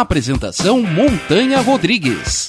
Apresentação 0.00 0.80
Montanha 0.80 1.60
Rodrigues. 1.60 2.48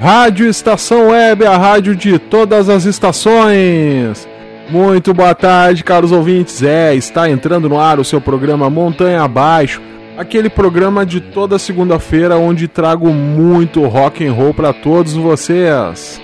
Rádio 0.00 0.48
Estação 0.48 1.10
Web, 1.10 1.46
a 1.46 1.56
rádio 1.56 1.94
de 1.94 2.18
todas 2.18 2.68
as 2.68 2.86
estações. 2.86 4.26
Muito 4.68 5.14
boa 5.14 5.32
tarde, 5.32 5.84
caros 5.84 6.10
ouvintes. 6.10 6.60
É, 6.60 6.92
está 6.92 7.30
entrando 7.30 7.68
no 7.68 7.78
ar 7.78 8.00
o 8.00 8.04
seu 8.04 8.20
programa 8.20 8.68
Montanha 8.68 9.22
Abaixo, 9.22 9.80
aquele 10.18 10.50
programa 10.50 11.06
de 11.06 11.20
toda 11.20 11.56
segunda-feira 11.56 12.36
onde 12.36 12.66
trago 12.66 13.10
muito 13.10 13.86
rock 13.86 14.26
and 14.26 14.32
roll 14.32 14.52
para 14.52 14.72
todos 14.72 15.12
vocês. 15.12 16.20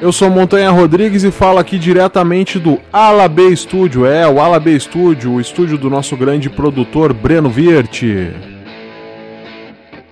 Eu 0.00 0.12
sou 0.12 0.28
Montanha 0.28 0.70
Rodrigues 0.70 1.22
e 1.22 1.30
falo 1.30 1.58
aqui 1.58 1.78
diretamente 1.78 2.58
do 2.58 2.80
Ala 2.92 3.28
B 3.28 3.54
Studio. 3.54 4.04
É, 4.04 4.28
o 4.28 4.40
Ala 4.40 4.58
B 4.58 4.78
Studio, 4.78 5.32
o 5.32 5.40
estúdio 5.40 5.78
do 5.78 5.88
nosso 5.88 6.16
grande 6.16 6.50
produtor 6.50 7.12
Breno 7.12 7.48
Virte. 7.48 8.30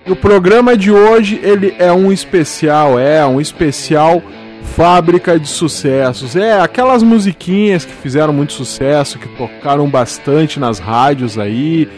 E 0.05 0.11
o 0.11 0.15
programa 0.15 0.77
de 0.77 0.89
hoje, 0.89 1.39
ele 1.43 1.75
é 1.77 1.91
um 1.91 2.11
especial, 2.11 2.97
é 2.97 3.25
um 3.25 3.41
especial 3.41 4.23
fábrica 4.63 5.37
de 5.37 5.47
sucessos. 5.47 6.35
É, 6.35 6.59
aquelas 6.59 7.03
musiquinhas 7.03 7.83
que 7.83 7.93
fizeram 7.93 8.33
muito 8.33 8.53
sucesso, 8.53 9.19
que 9.19 9.27
tocaram 9.37 9.87
bastante 9.89 10.59
nas 10.59 10.79
rádios 10.79 11.37
aí. 11.37 11.89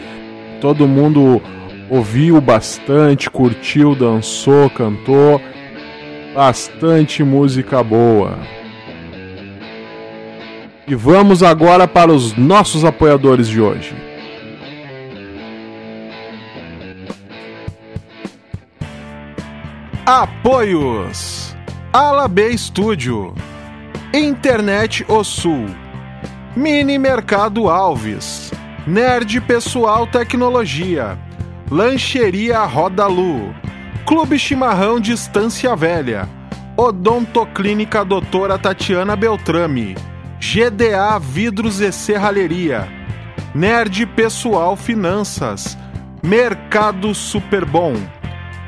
Todo 0.60 0.88
mundo 0.88 1.42
ouviu 1.90 2.42
bastante, 2.42 3.30
curtiu, 3.30 3.96
dançou, 3.96 4.70
cantou. 4.72 5.40
Bastante 6.36 7.24
música 7.24 7.82
boa. 7.82 8.38
E 10.86 10.94
vamos 10.94 11.42
agora 11.42 11.88
para 11.88 12.12
os 12.12 12.36
nossos 12.36 12.84
apoiadores 12.84 13.48
de 13.48 13.62
hoje. 13.62 13.96
Apoios: 20.06 21.56
Ala 21.94 22.28
B 22.28 22.56
Studio, 22.58 23.34
Internet 24.14 25.06
O 25.08 25.24
Sul, 25.24 25.68
Mini 26.54 27.00
Mercado 27.00 27.70
Alves, 27.70 28.52
Nerd 28.86 29.40
Pessoal 29.40 30.06
Tecnologia, 30.06 31.18
Lancheria 31.72 32.60
Rodalu, 32.66 33.56
Clube 34.06 34.38
Chimarrão 34.38 35.00
Distância 35.00 35.76
Velha, 35.76 36.30
Odontoclínica 36.78 38.06
Doutora 38.06 38.60
Tatiana 38.60 39.16
Beltrame, 39.16 39.96
GDA 40.40 41.18
Vidros 41.20 41.82
e 41.82 41.92
Serralheria, 41.92 42.88
Nerd 43.56 44.06
Pessoal 44.06 44.76
Finanças, 44.76 45.76
Mercado 46.24 47.16
Superbom, 47.16 47.96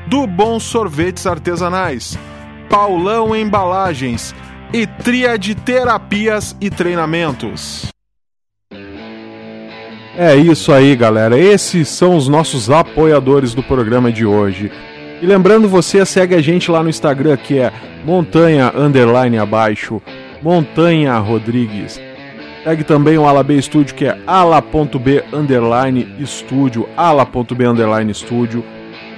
do 0.08 0.26
Bom 0.26 0.58
Sorvetes 0.58 1.24
Artesanais, 1.24 2.18
Paulão 2.68 3.34
Embalagens. 3.34 4.34
E 4.70 4.86
Tríade 4.86 5.54
Terapias 5.54 6.54
e 6.60 6.68
Treinamentos. 6.68 7.86
É 10.14 10.36
isso 10.36 10.70
aí, 10.74 10.94
galera. 10.94 11.38
Esses 11.38 11.88
são 11.88 12.14
os 12.14 12.28
nossos 12.28 12.68
apoiadores 12.68 13.54
do 13.54 13.62
programa 13.62 14.12
de 14.12 14.26
hoje. 14.26 14.70
E 15.20 15.26
lembrando 15.26 15.68
você, 15.68 16.04
segue 16.06 16.34
a 16.34 16.40
gente 16.40 16.70
lá 16.70 16.82
no 16.82 16.88
Instagram 16.88 17.36
que 17.36 17.58
é 17.58 17.72
montanha 18.04 18.72
underline 18.76 19.36
abaixo, 19.36 20.00
montanha 20.40 21.18
Rodrigues. 21.18 22.00
Segue 22.62 22.84
também 22.84 23.18
o 23.18 23.26
Alab 23.26 23.60
Studio 23.60 23.94
que 23.94 24.04
é 24.04 24.16
ala.b 24.26 25.24
underline 25.32 26.06
estúdio, 26.20 26.88
ala.b 26.96 27.64
underline 27.66 28.12
estúdio. 28.12 28.64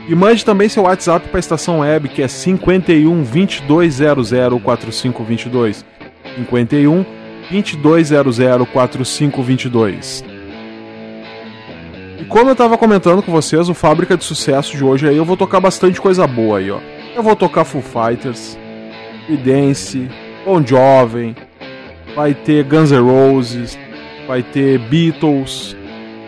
E 0.09 0.15
mande 0.15 0.45
também 0.45 0.69
seu 0.69 0.85
WhatsApp 0.85 1.29
para 1.29 1.39
a 1.39 1.41
estação 1.41 1.81
web 1.81 2.09
que 2.09 2.23
é 2.23 2.29
51 2.29 3.23
2200 3.23 4.63
4522. 4.63 5.85
51 6.37 7.05
2200 7.51 8.69
4522. 8.69 10.40
Como 12.31 12.49
eu 12.49 12.53
estava 12.53 12.79
comentando 12.79 13.25
com 13.25 13.33
vocês, 13.33 13.69
o 13.69 13.75
Fábrica 13.75 14.17
de 14.17 14.23
Sucesso 14.23 14.77
de 14.77 14.85
hoje 14.85 15.09
aí 15.09 15.17
eu 15.17 15.25
vou 15.25 15.37
tocar 15.37 15.59
bastante 15.59 16.01
coisa 16.01 16.29
boa 16.29 16.59
aí, 16.59 16.71
ó. 16.71 16.79
Eu 17.13 17.25
vou 17.25 17.35
tocar 17.35 17.65
Foo 17.65 17.83
Fighters, 17.83 18.57
Dance, 19.45 20.09
Bon 20.45 20.65
Jovi, 20.65 21.35
vai 22.15 22.33
ter 22.33 22.63
Guns 22.63 22.93
N' 22.93 23.01
Roses, 23.01 23.77
vai 24.29 24.45
ter 24.45 24.79
Beatles, 24.79 25.77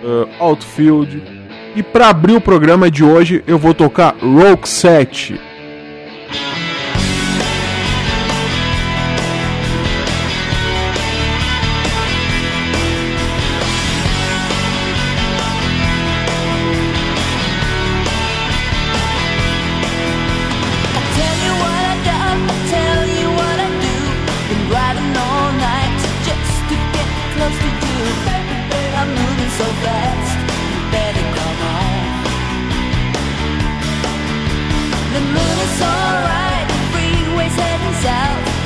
uh, 0.02 0.28
Outfield 0.40 1.22
e 1.76 1.84
para 1.84 2.08
abrir 2.08 2.34
o 2.34 2.40
programa 2.40 2.90
de 2.90 3.04
hoje, 3.04 3.44
eu 3.46 3.56
vou 3.56 3.72
tocar 3.72 4.16
Rock 4.20 4.68
7. 4.68 5.40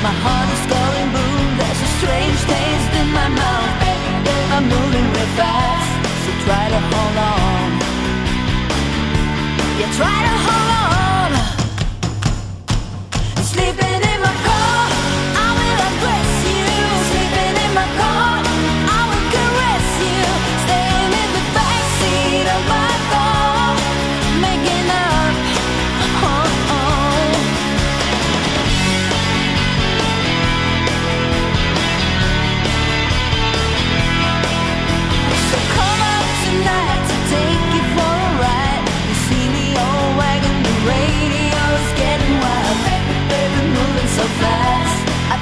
my 0.03 0.11
heart 0.11 0.36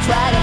try 0.05 0.34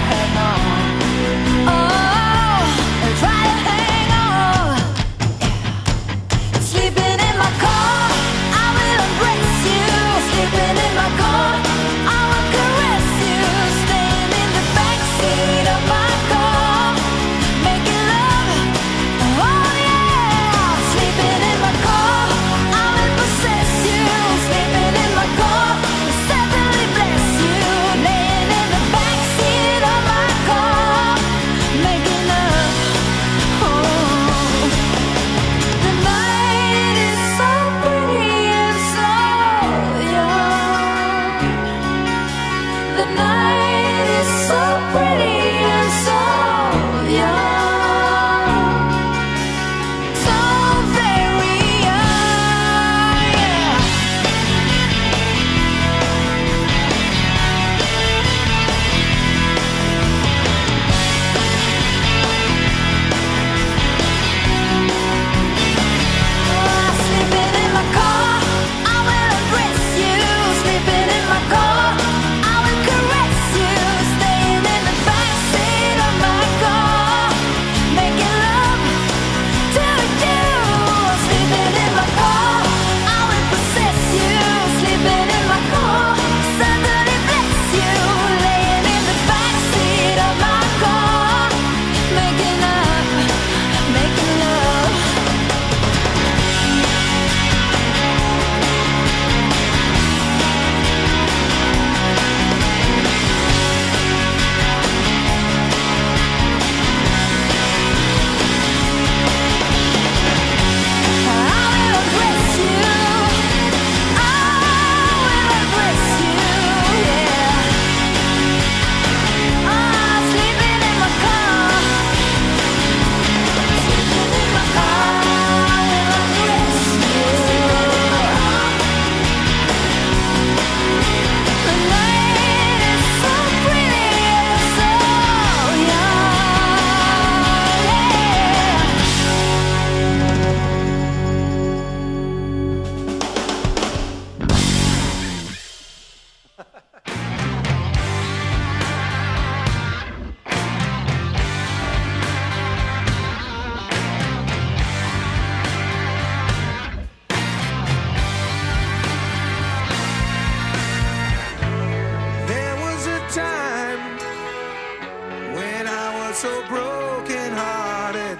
Brokenhearted. 166.92 168.38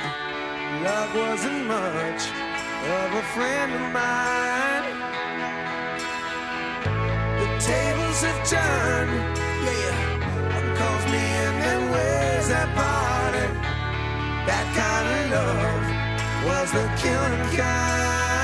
Love 0.85 1.15
wasn't 1.15 1.67
much 1.67 2.23
of 2.97 3.09
a 3.23 3.25
friend 3.35 3.71
of 3.79 3.87
mine. 3.99 4.85
The 7.41 7.49
tables 7.71 8.21
have 8.27 8.41
turned, 8.55 9.15
yeah. 9.67 10.57
And 10.57 10.77
calls 10.79 11.05
me 11.15 11.25
and 11.47 11.59
and 11.71 11.91
where's 11.93 12.49
that 12.49 12.69
party? 12.81 13.47
That 14.49 14.67
kind 14.81 15.09
of 15.11 15.25
love 15.37 15.85
was 16.47 16.69
the 16.73 16.87
killing 17.01 17.57
kind. 17.57 18.42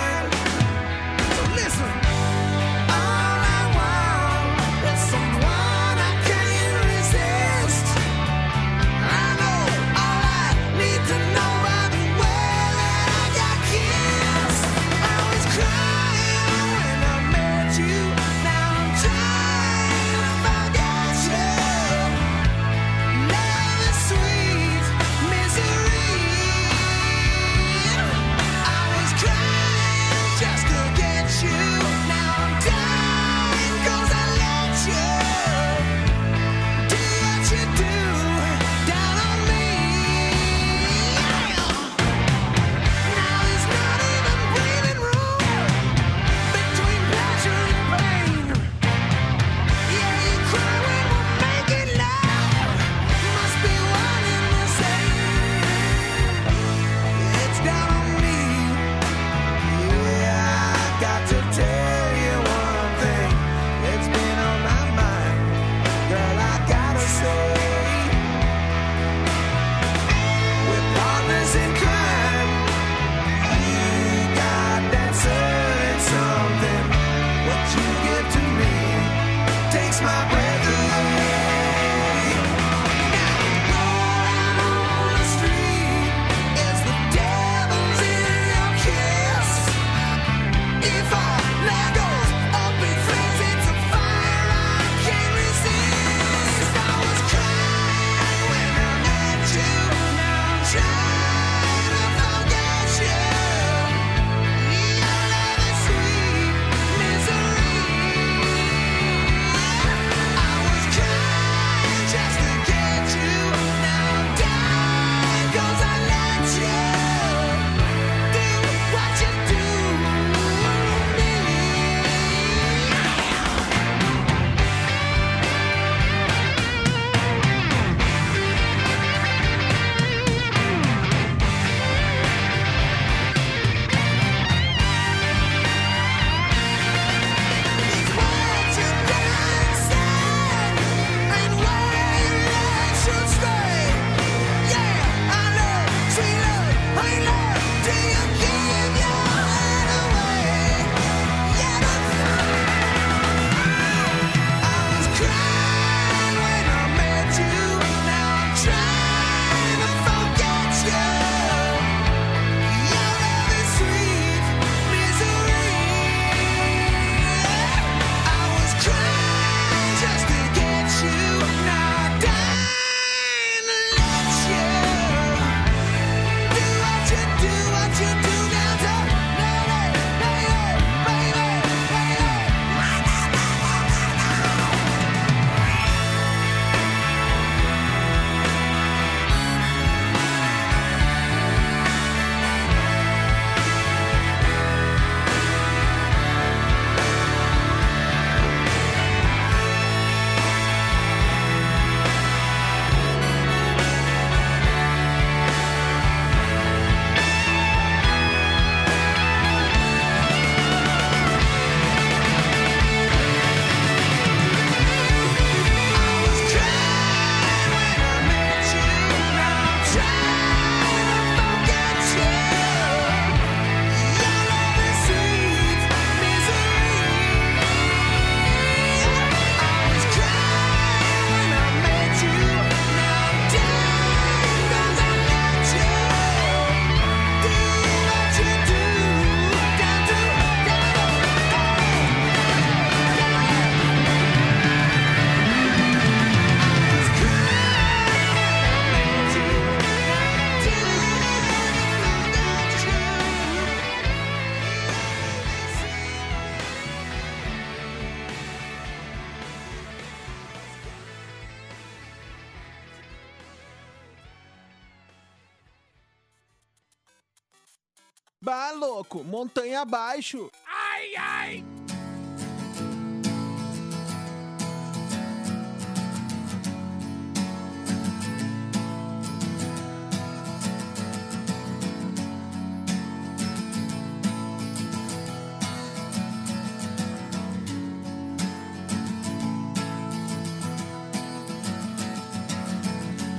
montanha 269.17 269.83
abaixo. 269.83 270.51
Ai, 270.67 271.15
ai! 271.17 271.65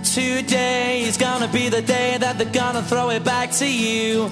Today 0.04 1.02
is 1.02 1.18
gonna 1.18 1.48
be 1.48 1.70
the 1.70 1.82
day 1.82 2.18
that 2.18 2.38
they're 2.38 2.52
gonna 2.52 2.82
throw 2.82 3.10
it 3.12 3.24
back 3.24 3.52
to 3.52 3.66
you. 3.66 4.32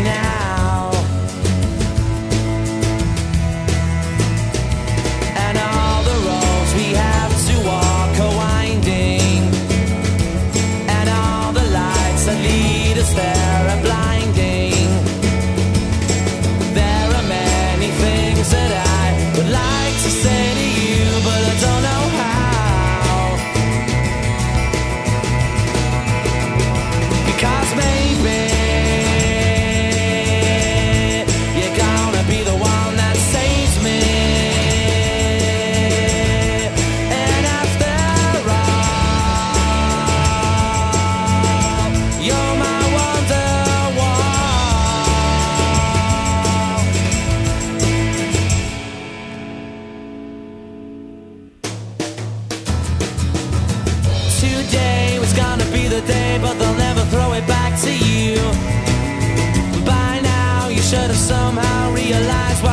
now. 0.00 0.41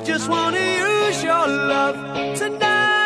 I 0.00 0.02
just 0.02 0.30
wanna 0.30 0.58
use 0.58 1.22
your 1.22 1.46
love 1.46 1.94
tonight. 2.34 2.99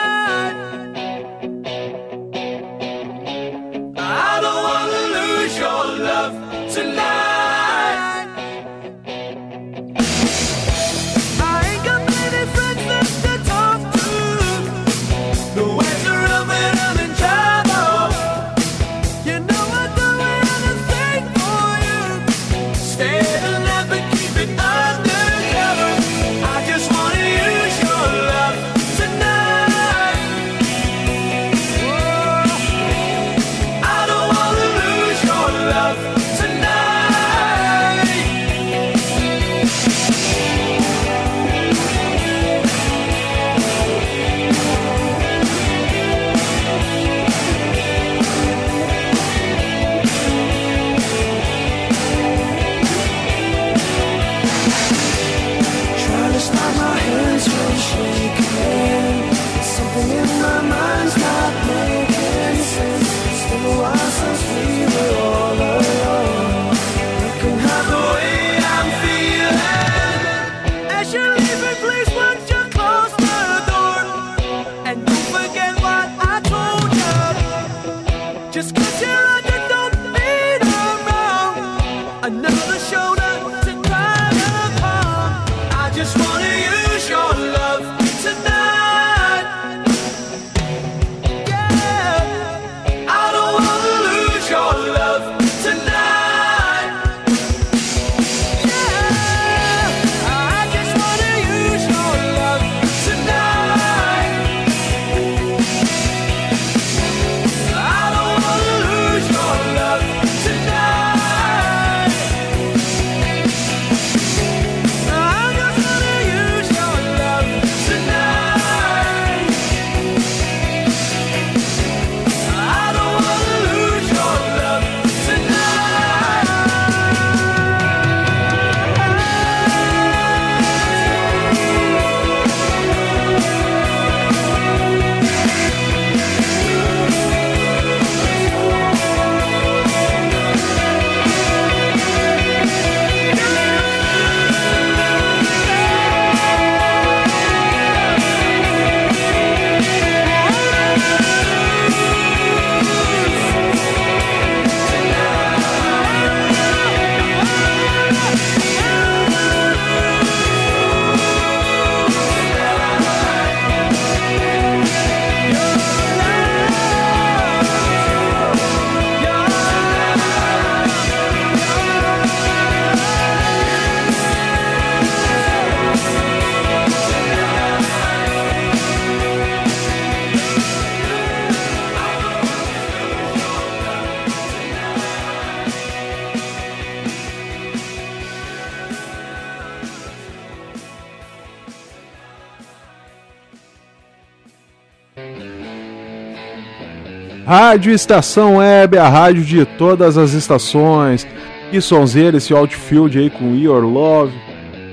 Rádio 197.56 197.92
Estação 197.92 198.56
Web, 198.56 198.98
a 198.98 199.08
rádio 199.08 199.44
de 199.44 199.64
todas 199.64 200.18
as 200.18 200.32
estações. 200.32 201.24
Que 201.70 201.80
sonzeira 201.80 202.36
esse 202.36 202.52
outfield 202.52 203.16
aí 203.16 203.30
com 203.30 203.54
Your 203.54 203.84
Love. 203.84 204.32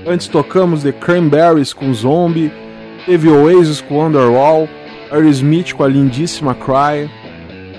Antes 0.06 0.28
tocamos 0.28 0.84
The 0.84 0.92
Cranberries 0.92 1.72
com 1.72 1.92
Zombie. 1.92 2.52
Teve 3.04 3.28
Oasis 3.28 3.80
com 3.80 4.06
Underwall. 4.06 4.68
Aerosmith 5.10 5.72
com 5.72 5.82
a 5.82 5.88
lindíssima 5.88 6.54
Cry. 6.54 7.10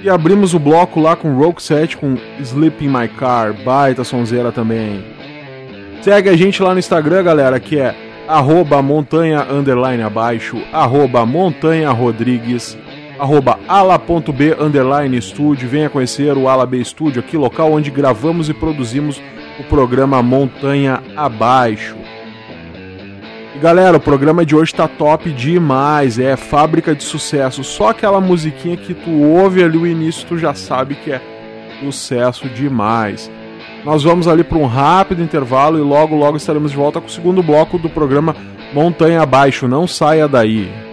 E 0.04 0.10
abrimos 0.10 0.54
o 0.54 0.60
bloco 0.60 1.00
lá 1.00 1.15
com 1.15 1.34
Rogue 1.34 1.63
7 1.63 1.96
com 1.96 2.17
Sleep 2.41 2.84
in 2.84 2.89
My 2.89 3.08
Car. 3.08 3.54
Baita 3.54 4.04
sonzeira 4.04 4.52
também. 4.52 5.02
Segue 6.02 6.28
a 6.28 6.36
gente 6.36 6.62
lá 6.62 6.74
no 6.74 6.80
Instagram, 6.80 7.24
galera, 7.24 7.58
que 7.58 7.80
é 7.80 7.96
arroba 8.28 8.82
montanha 8.82 9.48
underline 9.50 10.04
abaixo, 10.04 10.58
arroba 10.74 11.26
montanha 11.26 11.89
rodrigues, 11.91 12.78
arroba 13.19 13.60
ala.b 13.67 14.56
underline 14.60 15.17
estúdio. 15.17 15.69
Venha 15.69 15.89
conhecer 15.89 16.38
o 16.38 16.47
Ala 16.47 16.65
B 16.65 16.78
Estúdio, 16.78 17.19
aqui 17.19 17.38
local 17.38 17.71
onde 17.71 17.91
gravamos 17.91 18.49
e 18.49 18.54
produzimos 18.54 19.21
o 19.60 19.63
programa 19.63 20.21
Montanha 20.21 21.02
Abaixo. 21.15 21.95
E 23.56 23.60
galera, 23.60 23.97
o 23.97 24.02
programa 24.02 24.45
de 24.45 24.56
hoje 24.56 24.73
tá 24.73 24.88
top 24.88 25.32
demais, 25.32 26.17
é 26.17 26.36
fábrica 26.36 26.95
de 26.95 27.04
sucesso. 27.04 27.63
Só 27.63 27.89
aquela 27.89 28.19
musiquinha 28.19 28.78
que 28.78 28.93
tu 28.93 29.12
ouve 29.12 29.63
ali 29.63 29.78
o 29.78 29.88
início, 29.88 30.28
tu 30.28 30.38
já 30.38 30.54
sabe 30.54 30.95
que 30.95 31.12
é 31.12 31.21
sucesso 31.80 32.49
demais. 32.49 33.30
Nós 33.86 34.04
vamos 34.04 34.28
ali 34.28 34.43
para 34.43 34.58
um 34.58 34.65
rápido 34.65 35.21
intervalo 35.21 35.78
e 35.78 35.82
logo 35.82 36.15
logo 36.15 36.38
estaremos 36.38 36.71
de 36.71 36.78
volta 36.78 37.02
com 37.02 37.08
o 37.08 37.12
segundo 37.12 37.43
bloco 37.43 37.78
do 37.78 37.89
programa 37.89 38.36
Montanha 38.73 39.21
Abaixo. 39.21 39.67
Não 39.67 39.86
saia 39.86 40.28
daí. 40.28 40.92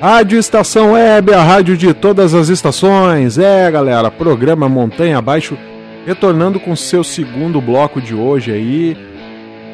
Rádio 0.00 0.38
Estação 0.38 0.92
Web, 0.92 1.34
a 1.34 1.42
rádio 1.42 1.76
de 1.76 1.92
todas 1.92 2.32
as 2.32 2.48
estações. 2.48 3.36
É, 3.36 3.70
galera, 3.70 4.10
programa 4.10 4.66
Montanha 4.66 5.18
Abaixo, 5.18 5.58
retornando 6.06 6.58
com 6.58 6.74
seu 6.74 7.04
segundo 7.04 7.60
bloco 7.60 8.00
de 8.00 8.14
hoje 8.14 8.50
aí, 8.50 8.96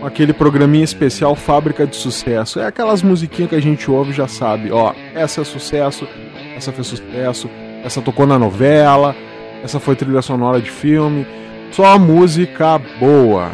aquele 0.03 0.33
programinha 0.33 0.83
especial 0.83 1.37
Fábrica 1.37 1.87
de 1.87 1.95
Sucesso. 1.95 2.59
É 2.59 2.67
aquelas 2.67 3.05
musiquinhas 3.05 3.51
que 3.51 3.55
a 3.55 3.63
gente 3.63 3.89
ouve 3.89 4.13
já 4.13 4.27
sabe, 4.27 4.73
ó, 4.73 4.93
essa 5.15 5.43
é 5.43 5.45
sucesso, 5.45 6.09
essa 6.57 6.73
fez 6.73 6.89
sucesso, 6.89 7.49
essa 7.85 8.03
tocou 8.03 8.27
na 8.27 8.37
novela, 8.37 9.15
essa 9.63 9.79
foi 9.79 9.95
trilha 9.95 10.23
sonora 10.23 10.61
de 10.61 10.73
filme, 10.73 11.25
só 11.71 11.97
música 12.01 12.81
boa. 12.99 13.53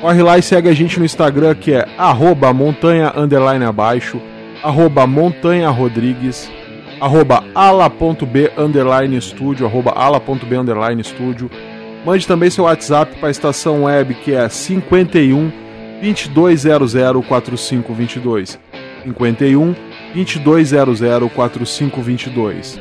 Corre 0.00 0.22
lá 0.22 0.38
e 0.38 0.42
segue 0.42 0.68
a 0.68 0.72
gente 0.72 1.00
no 1.00 1.04
Instagram 1.04 1.56
que 1.56 1.72
é 1.72 1.88
arroba 1.98 2.52
montanha 2.52 3.12
underline 3.16 3.64
abaixo, 3.64 4.20
arroba 4.62 5.06
montanha 5.06 5.68
rodrigues, 5.70 6.50
arroba 7.00 7.42
ala.b 7.54 8.52
underline 8.56 9.16
estúdio, 9.16 9.66
arroba 9.66 9.90
ala.b 9.90 10.56
underline 10.56 11.00
estúdio. 11.00 11.50
Mande 12.04 12.26
também 12.26 12.50
seu 12.50 12.64
WhatsApp 12.64 13.16
para 13.16 13.28
a 13.28 13.30
estação 13.30 13.84
web 13.84 14.14
que 14.14 14.32
é 14.32 14.48
51 14.48 15.52
2200 16.00 17.26
4522. 17.26 18.58
51 19.04 19.74
2200 20.14 21.32
4522. 21.32 22.80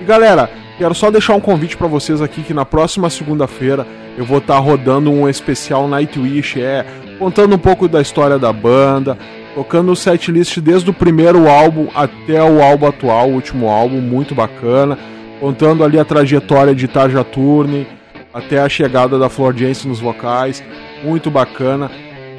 E 0.00 0.04
galera, 0.04 0.50
quero 0.78 0.94
só 0.94 1.10
deixar 1.10 1.34
um 1.34 1.40
convite 1.40 1.76
para 1.76 1.86
vocês 1.86 2.20
aqui 2.22 2.42
que 2.42 2.54
na 2.54 2.64
próxima 2.64 3.08
segunda-feira 3.10 3.86
eu 4.16 4.24
vou 4.24 4.38
estar 4.38 4.58
rodando 4.58 5.10
um 5.10 5.28
especial 5.28 5.88
Nightwish, 5.88 6.60
é, 6.60 6.86
contando 7.18 7.54
um 7.54 7.58
pouco 7.58 7.86
da 7.88 8.00
história 8.00 8.38
da 8.38 8.52
banda, 8.52 9.18
tocando 9.54 9.92
o 9.92 9.96
setlist 9.96 10.58
desde 10.58 10.90
o 10.90 10.94
primeiro 10.94 11.48
álbum 11.48 11.88
até 11.94 12.42
o 12.42 12.62
álbum 12.62 12.86
atual, 12.86 13.30
o 13.30 13.34
último 13.34 13.68
álbum, 13.68 14.00
muito 14.00 14.34
bacana, 14.34 14.98
contando 15.40 15.84
ali 15.84 15.98
a 15.98 16.04
trajetória 16.04 16.74
de 16.74 16.88
Tarja 16.88 17.22
Turne 17.22 17.86
até 18.32 18.58
a 18.58 18.68
chegada 18.68 19.16
da 19.16 19.28
Flor 19.28 19.56
Jensen 19.56 19.88
nos 19.88 20.00
vocais, 20.00 20.62
muito 21.04 21.30
bacana. 21.30 21.90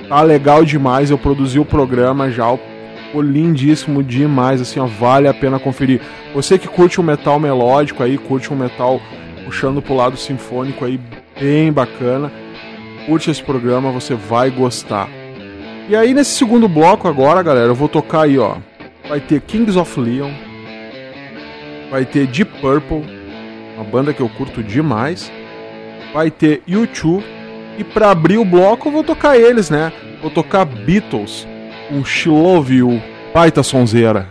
Tá 0.09 0.21
legal 0.21 0.65
demais, 0.65 1.09
eu 1.09 1.17
produzi 1.17 1.57
o 1.57 1.65
programa 1.65 2.29
já, 2.29 2.45
ficou 3.05 3.21
lindíssimo 3.21 4.03
demais, 4.03 4.59
assim, 4.59 4.79
ó, 4.79 4.85
vale 4.85 5.27
a 5.27 5.33
pena 5.33 5.57
conferir. 5.57 6.01
Você 6.33 6.59
que 6.59 6.67
curte 6.67 6.99
um 6.99 7.03
metal 7.03 7.39
melódico 7.39 8.03
aí, 8.03 8.17
curte 8.17 8.53
um 8.53 8.57
metal 8.57 8.99
puxando 9.45 9.81
pro 9.81 9.95
lado 9.95 10.17
sinfônico 10.17 10.83
aí, 10.83 10.99
bem 11.39 11.71
bacana, 11.71 12.31
curte 13.05 13.31
esse 13.31 13.41
programa, 13.41 13.89
você 13.89 14.15
vai 14.15 14.49
gostar. 14.49 15.07
E 15.87 15.95
aí 15.95 16.13
nesse 16.13 16.31
segundo 16.31 16.67
bloco 16.67 17.07
agora, 17.07 17.43
galera, 17.43 17.67
eu 17.67 17.75
vou 17.75 17.87
tocar 17.87 18.21
aí, 18.23 18.39
ó. 18.39 18.57
Vai 19.07 19.19
ter 19.19 19.39
Kings 19.41 19.77
of 19.77 19.99
Leon, 19.99 20.31
vai 21.91 22.03
ter 22.05 22.25
Deep 22.25 22.59
Purple, 22.59 23.05
uma 23.75 23.83
banda 23.83 24.11
que 24.11 24.21
eu 24.21 24.27
curto 24.29 24.63
demais. 24.63 25.31
Vai 26.11 26.31
ter 26.31 26.63
U2 26.67 27.23
e 27.77 27.83
pra 27.83 28.09
abrir 28.09 28.37
o 28.37 28.45
bloco 28.45 28.87
eu 28.87 28.91
vou 28.91 29.03
tocar 29.03 29.37
eles, 29.37 29.69
né? 29.69 29.91
Vou 30.21 30.31
tocar 30.31 30.65
Beatles, 30.65 31.47
um 31.91 32.03
She 32.03 32.29
Love 32.29 32.77
You, 32.77 33.01
baita 33.33 33.61
sonzeira. 33.61 34.27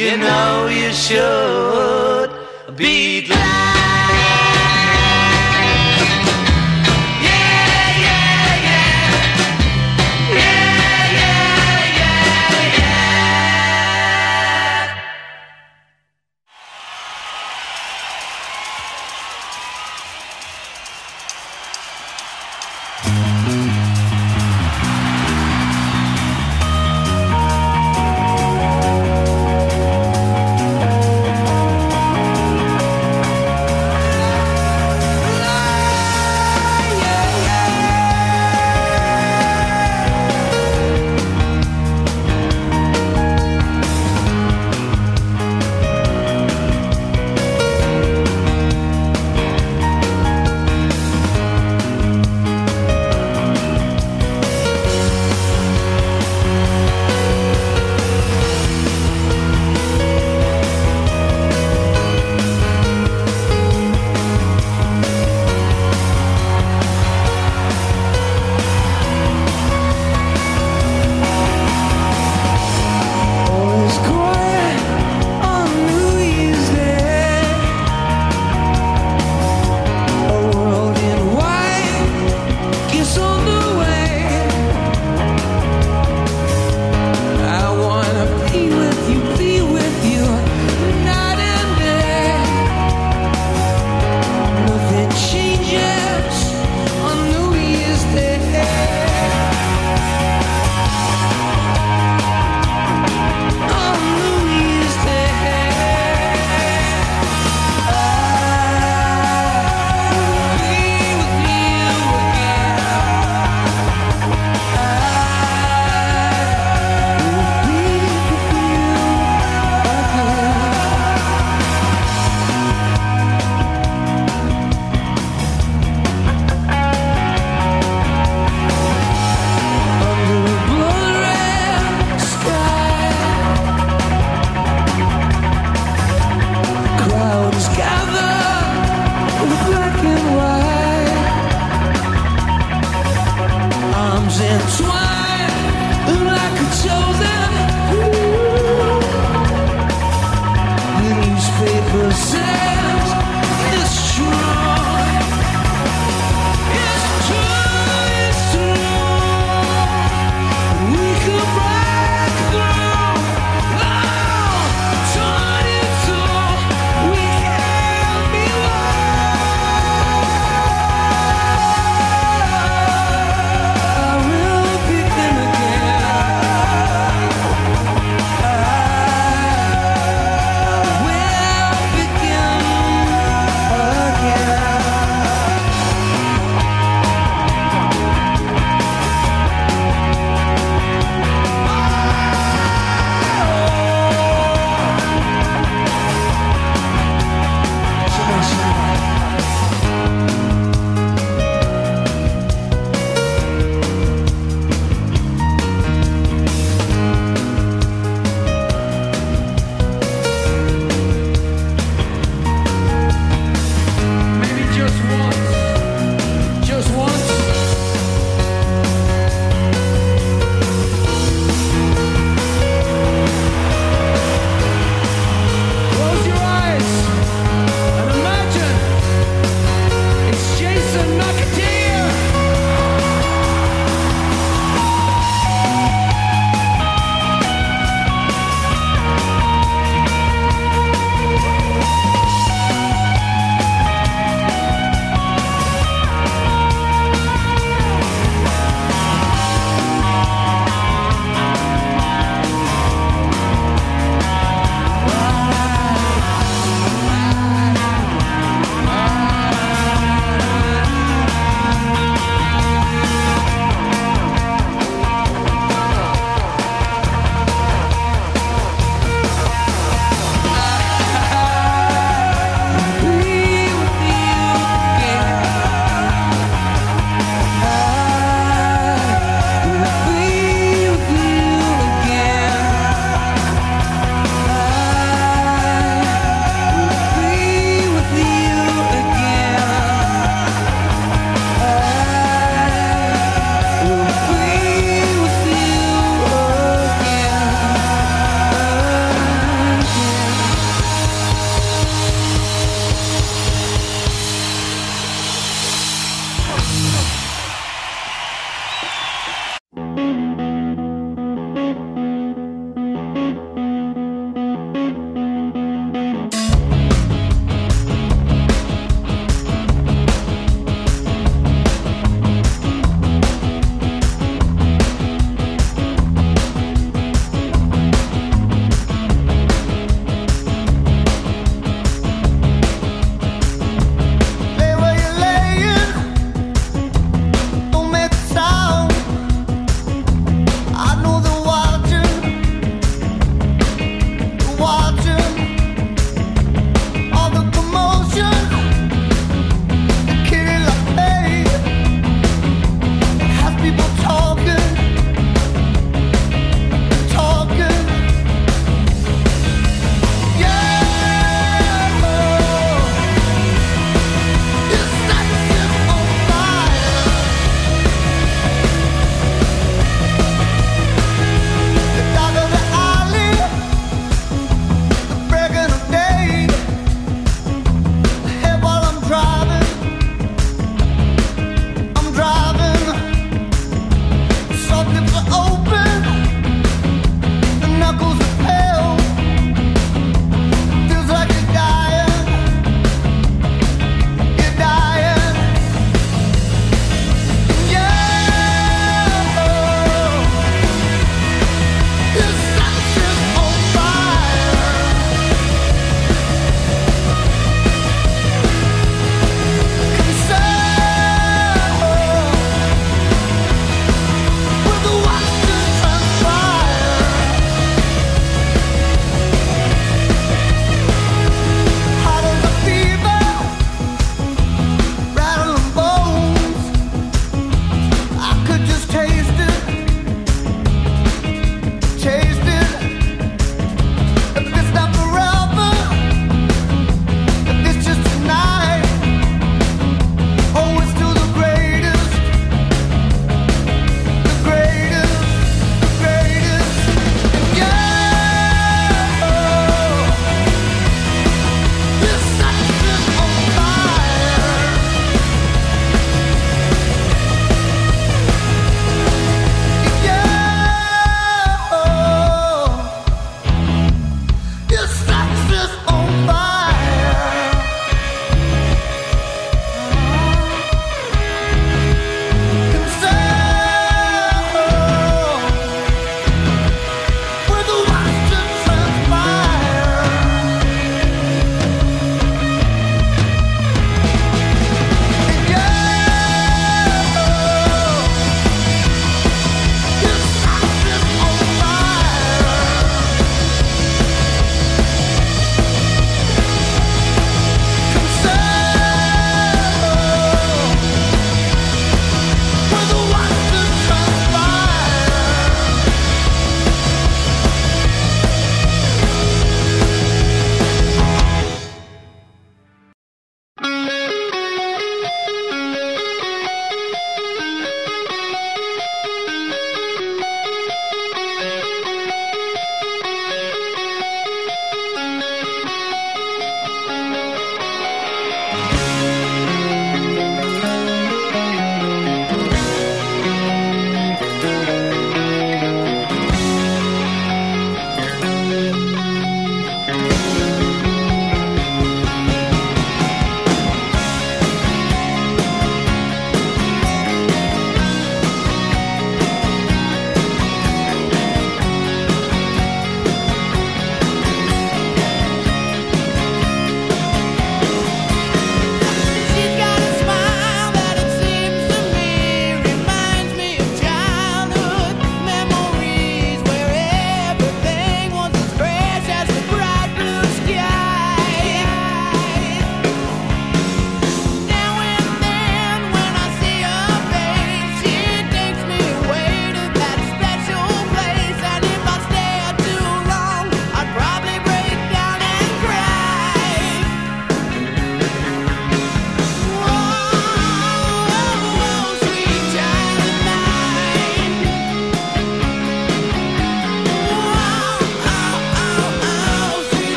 You 0.00 0.16
know 0.16 0.66
you 0.66 0.90
should 0.92 2.30
be 2.74 3.26
glad. 3.26 3.79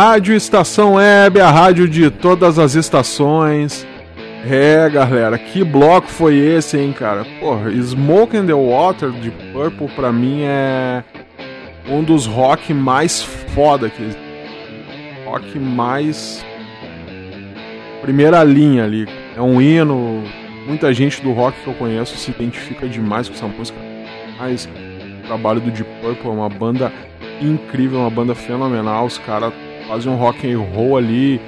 Rádio 0.00 0.32
Estação 0.32 0.94
Web, 0.94 1.40
a 1.40 1.50
rádio 1.50 1.88
de 1.88 2.08
todas 2.08 2.56
as 2.56 2.76
estações. 2.76 3.84
É, 4.48 4.88
galera, 4.88 5.36
que 5.36 5.64
bloco 5.64 6.06
foi 6.06 6.36
esse, 6.36 6.78
hein, 6.78 6.94
cara? 6.96 7.26
Porra, 7.40 7.68
Smoke 7.72 8.36
and 8.36 8.46
the 8.46 8.54
Water 8.54 9.10
de 9.10 9.32
Purple 9.52 9.88
pra 9.96 10.12
mim 10.12 10.42
é 10.42 11.02
um 11.90 12.04
dos 12.04 12.26
rock 12.26 12.72
mais 12.72 13.24
foda 13.24 13.90
que. 13.90 14.14
Rock 15.24 15.58
mais 15.58 16.46
primeira 18.00 18.44
linha 18.44 18.84
ali. 18.84 19.08
É 19.36 19.42
um 19.42 19.60
hino. 19.60 20.22
Muita 20.64 20.94
gente 20.94 21.20
do 21.20 21.32
rock 21.32 21.60
que 21.60 21.66
eu 21.66 21.74
conheço 21.74 22.16
se 22.16 22.30
identifica 22.30 22.86
demais 22.86 23.28
com 23.28 23.34
essa 23.34 23.48
música. 23.48 23.78
Mas 24.38 24.68
o 25.24 25.26
trabalho 25.26 25.60
do 25.60 25.72
Deep 25.72 25.90
Purple 26.00 26.30
é 26.30 26.32
uma 26.32 26.48
banda 26.48 26.92
incrível, 27.42 27.98
uma 27.98 28.10
banda 28.10 28.36
fenomenal. 28.36 29.04
Os 29.04 29.18
caras 29.18 29.52
fazem 29.88 30.12
um 30.12 30.16
rock 30.16 30.46
and 30.46 30.58
roll 30.58 30.98
ali, 30.98 31.40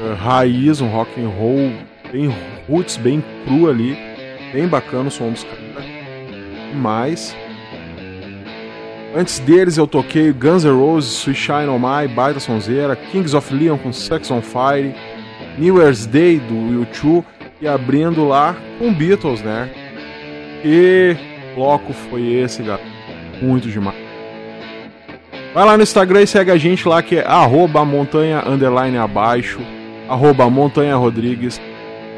eh, 0.00 0.14
raiz, 0.16 0.80
um 0.80 0.88
rock 0.88 1.10
and 1.20 1.28
roll 1.28 1.72
bem 2.10 2.32
roots, 2.68 2.96
bem 2.96 3.22
cru 3.44 3.68
ali, 3.68 3.98
bem 4.52 4.68
bacana 4.68 5.08
o 5.08 5.10
som 5.10 5.30
dos 5.30 5.42
caras. 5.42 5.84
Mas 6.76 7.36
antes 9.14 9.40
deles 9.40 9.76
eu 9.76 9.86
toquei 9.86 10.32
Guns 10.32 10.64
N' 10.64 10.70
Roses, 10.70 11.18
Sweet 11.18 11.38
Shine 11.38 11.68
On 11.68 11.78
My, 11.78 12.06
baita 12.06 12.38
sonzeira, 12.38 12.94
Kings 12.94 13.36
of 13.36 13.52
Leon 13.52 13.76
com 13.78 13.92
Sex 13.92 14.30
on 14.30 14.40
Fire, 14.40 14.94
New 15.58 15.78
Year's 15.78 16.06
Day 16.06 16.38
do 16.38 16.54
U2 16.54 17.24
e 17.60 17.66
abrindo 17.66 18.26
lá 18.26 18.56
com 18.78 18.92
Beatles, 18.94 19.42
né? 19.42 19.68
Que 20.62 21.16
bloco 21.54 21.92
foi 21.92 22.34
esse, 22.34 22.62
galera? 22.62 22.84
Muito 23.42 23.68
demais. 23.68 24.03
Vai 25.54 25.64
lá 25.64 25.76
no 25.76 25.84
Instagram 25.84 26.22
e 26.22 26.26
segue 26.26 26.50
a 26.50 26.56
gente 26.56 26.88
lá 26.88 27.00
que 27.00 27.18
é 27.18 27.24
arroba 27.24 27.84
montanha 27.84 28.42
underline 28.44 28.98
abaixo, 28.98 29.60
arroba 30.08 30.50
montanha 30.50 30.96
rodrigues, 30.96 31.60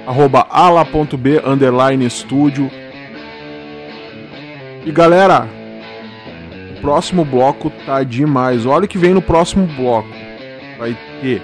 arroba 0.06 0.46
ala.b 0.48 1.42
underline 1.44 2.06
estúdio. 2.06 2.70
E 4.86 4.90
galera, 4.90 5.46
o 6.78 6.80
próximo 6.80 7.26
bloco 7.26 7.70
tá 7.84 8.02
demais. 8.02 8.64
Olha 8.64 8.86
o 8.86 8.88
que 8.88 8.96
vem 8.96 9.12
no 9.12 9.20
próximo 9.20 9.66
bloco. 9.66 10.08
Vai 10.78 10.96
ter 11.20 11.42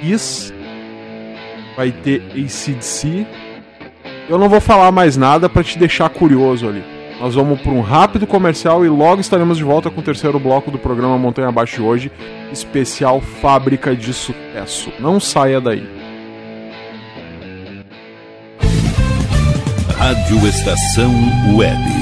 Kiss, 0.00 0.52
vai 1.76 1.92
ter 1.92 2.20
ACDC. 2.32 3.24
Eu 4.28 4.38
não 4.38 4.48
vou 4.48 4.60
falar 4.60 4.90
mais 4.90 5.16
nada 5.16 5.48
para 5.48 5.62
te 5.62 5.78
deixar 5.78 6.08
curioso 6.08 6.66
ali. 6.68 6.91
Nós 7.22 7.36
vamos 7.36 7.60
para 7.60 7.70
um 7.70 7.80
rápido 7.80 8.26
comercial 8.26 8.84
e 8.84 8.88
logo 8.88 9.20
estaremos 9.20 9.56
de 9.56 9.62
volta 9.62 9.88
com 9.88 10.00
o 10.00 10.02
terceiro 10.02 10.40
bloco 10.40 10.72
do 10.72 10.78
programa 10.78 11.16
Montanha 11.16 11.50
Abaixo 11.50 11.84
hoje, 11.84 12.10
especial 12.50 13.20
Fábrica 13.20 13.94
de 13.94 14.12
Sucesso. 14.12 14.92
Não 14.98 15.20
saia 15.20 15.60
daí. 15.60 15.88
Rádio 19.96 20.48
Estação 20.48 21.12
Web. 21.56 22.01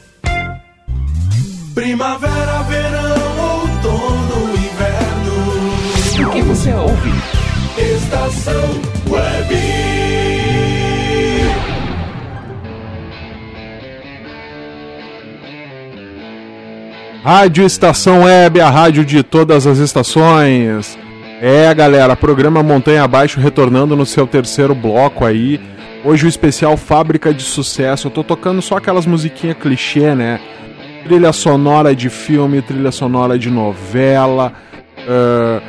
Primavera, 1.73 2.63
verão, 2.63 3.61
outono, 3.61 4.57
inverno. 4.57 6.27
O 6.27 6.31
que 6.31 6.41
você 6.41 6.73
ouve? 6.73 7.11
Estação 7.77 8.81
Web. 9.09 9.55
Rádio 17.23 17.65
Estação 17.65 18.23
Web, 18.23 18.59
a 18.59 18.69
rádio 18.69 19.05
de 19.05 19.23
todas 19.23 19.65
as 19.65 19.77
estações. 19.77 20.99
É, 21.41 21.73
galera, 21.73 22.17
programa 22.17 22.61
Montanha 22.61 23.03
Abaixo 23.03 23.39
retornando 23.39 23.95
no 23.95 24.05
seu 24.05 24.27
terceiro 24.27 24.75
bloco 24.75 25.23
aí. 25.23 25.61
Hoje 26.03 26.25
o 26.25 26.27
especial 26.27 26.75
Fábrica 26.75 27.33
de 27.33 27.43
Sucesso. 27.43 28.07
Eu 28.07 28.11
tô 28.11 28.25
tocando 28.25 28.61
só 28.61 28.75
aquelas 28.75 29.05
musiquinhas 29.05 29.57
clichê, 29.57 30.13
né? 30.13 30.41
Trilha 31.03 31.33
sonora 31.33 31.95
de 31.95 32.09
filme, 32.09 32.61
trilha 32.61 32.91
sonora 32.91 33.37
de 33.37 33.49
novela, 33.49 34.53
ah, 35.07 35.61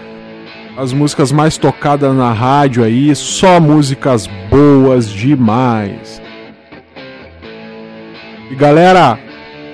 as 0.76 0.93
músicas 0.93 1.30
mais 1.30 1.57
tocadas 1.57 2.14
na 2.14 2.33
rádio 2.33 2.83
aí, 2.83 3.14
só 3.14 3.61
músicas 3.61 4.28
boas 4.51 5.09
demais. 5.09 6.20
E 8.51 8.55
galera, 8.55 9.18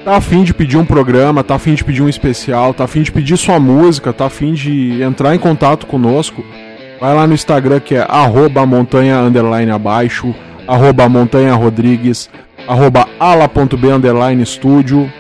tá 0.04 0.16
afim 0.16 0.42
de 0.44 0.54
pedir 0.54 0.76
um 0.76 0.84
programa, 0.84 1.44
tá 1.44 1.56
afim 1.56 1.74
de 1.74 1.84
pedir 1.84 2.02
um 2.02 2.08
especial, 2.08 2.72
tá 2.72 2.84
afim 2.84 3.02
de 3.02 3.12
pedir 3.12 3.36
sua 3.36 3.58
música, 3.58 4.12
tá 4.12 4.26
afim 4.26 4.54
de 4.54 5.02
entrar 5.02 5.34
em 5.34 5.38
contato 5.38 5.86
conosco, 5.86 6.44
vai 7.00 7.14
lá 7.14 7.26
no 7.26 7.34
Instagram 7.34 7.80
que 7.80 7.94
é 7.94 8.06
arroba 8.08 8.64
montanha 8.64 9.20
underline 9.20 9.70
abaixo, 9.70 10.34
arroba 10.66 11.08
montanha 11.08 11.54
rodrigues, 11.54 12.28
arroba 12.66 13.08
ala.b 13.18 13.88
underline 13.90 14.42
estúdio. 14.42 15.10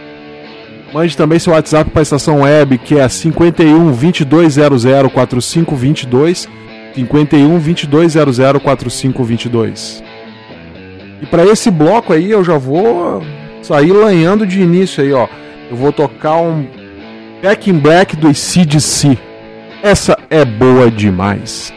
Mande 0.92 1.16
também 1.16 1.38
seu 1.38 1.52
WhatsApp 1.52 1.90
para 1.90 2.00
a 2.00 2.02
estação 2.02 2.40
web 2.40 2.78
que 2.78 2.98
é 2.98 3.08
51 3.08 3.92
2200 3.92 4.84
4522, 5.12 6.48
51 6.94 7.58
2200 7.58 8.62
4522. 8.62 10.02
E 11.20 11.26
para 11.26 11.44
esse 11.44 11.70
bloco 11.70 12.12
aí 12.12 12.30
eu 12.30 12.42
já 12.42 12.56
vou 12.56 13.22
sair 13.62 13.92
lanhando 13.92 14.46
de 14.46 14.60
início 14.60 15.02
aí, 15.02 15.12
ó. 15.12 15.28
Eu 15.70 15.76
vou 15.76 15.92
tocar 15.92 16.36
um 16.36 16.66
Back 17.42 17.70
in 17.70 17.78
Black 17.78 18.16
do 18.16 18.34
CDC. 18.34 19.18
Essa 19.82 20.18
é 20.30 20.44
boa 20.44 20.90
demais. 20.90 21.72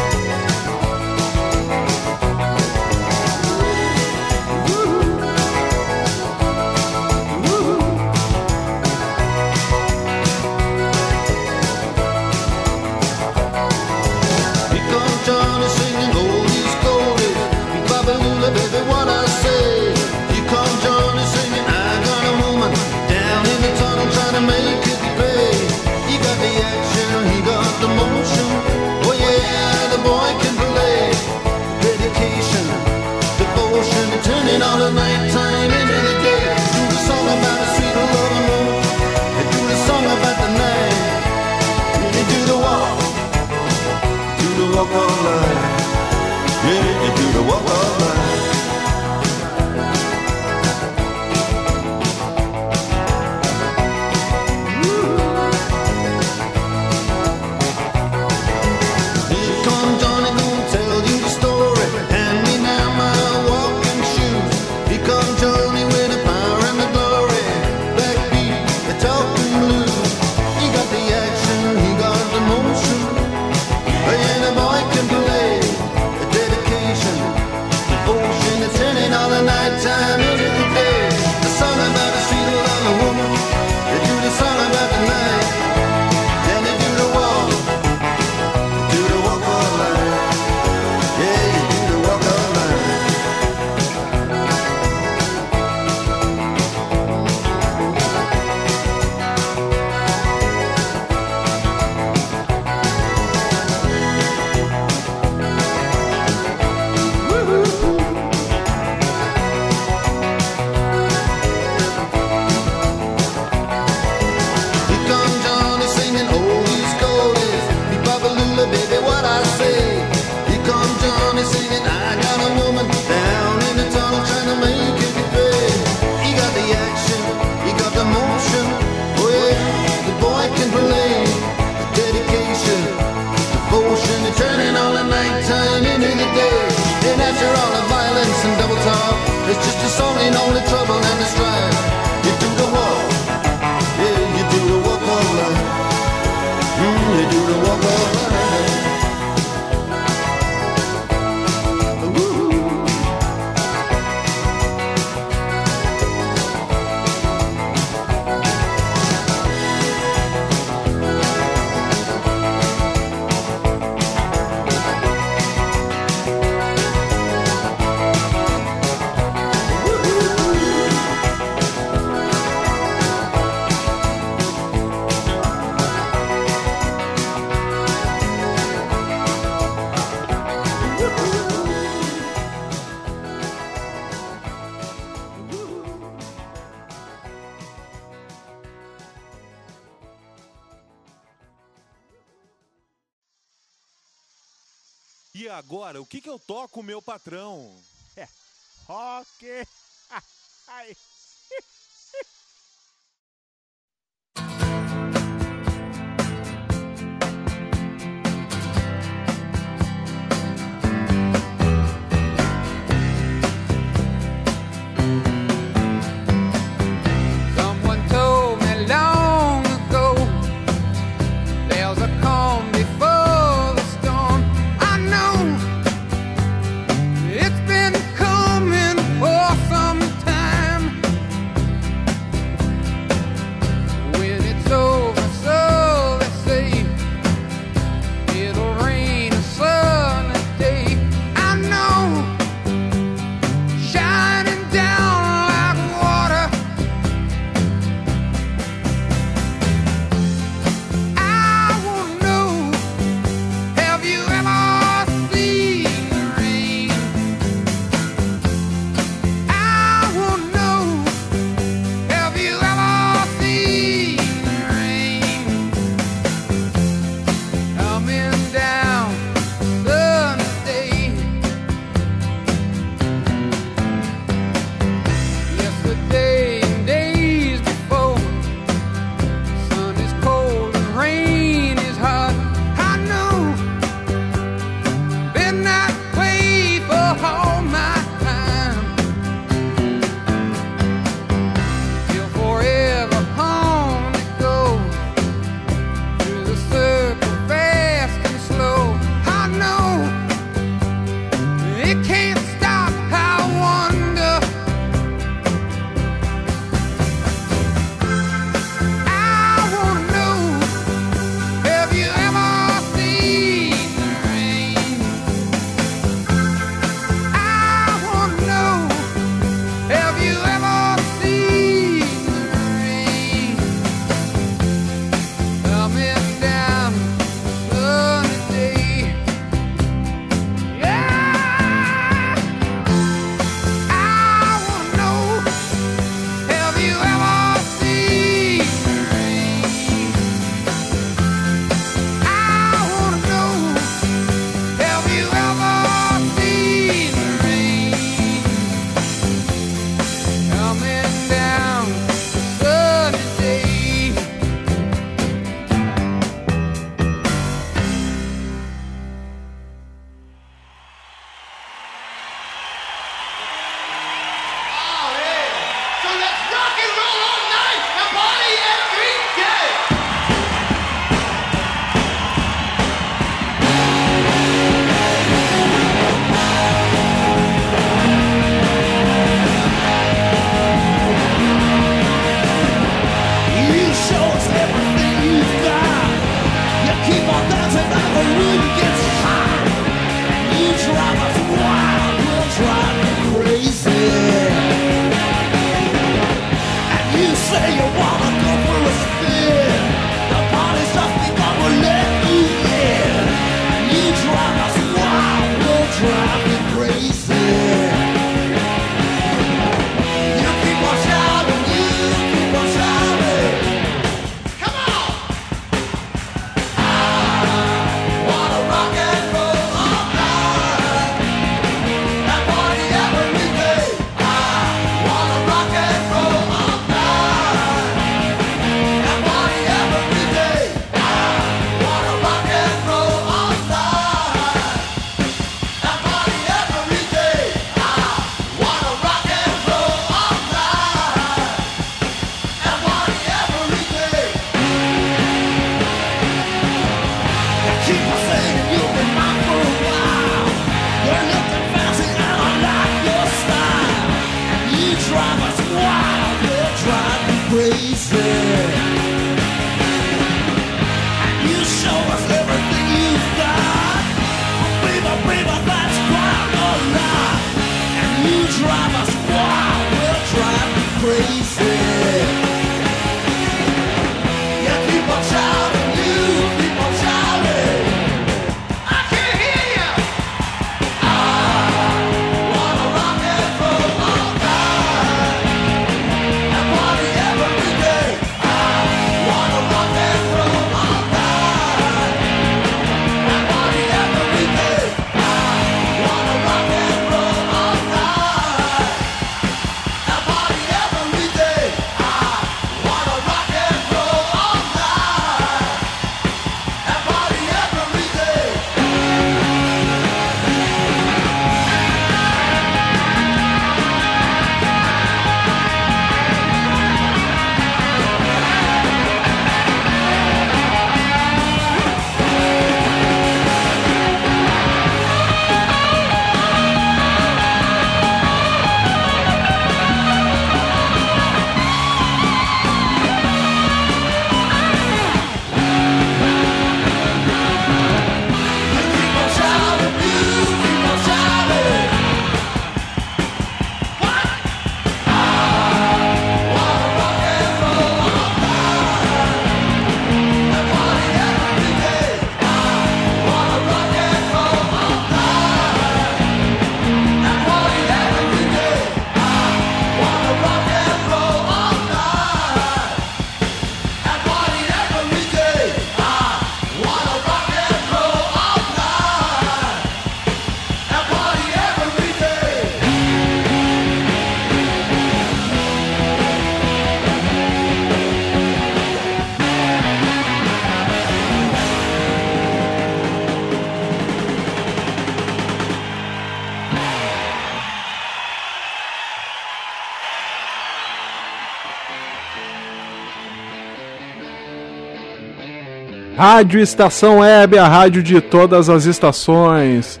Rádio 596.34 596.58
Estação 596.58 597.20
Web, 597.20 597.56
a 597.56 597.68
rádio 597.68 598.02
de 598.02 598.20
todas 598.20 598.68
as 598.68 598.86
estações. 598.86 600.00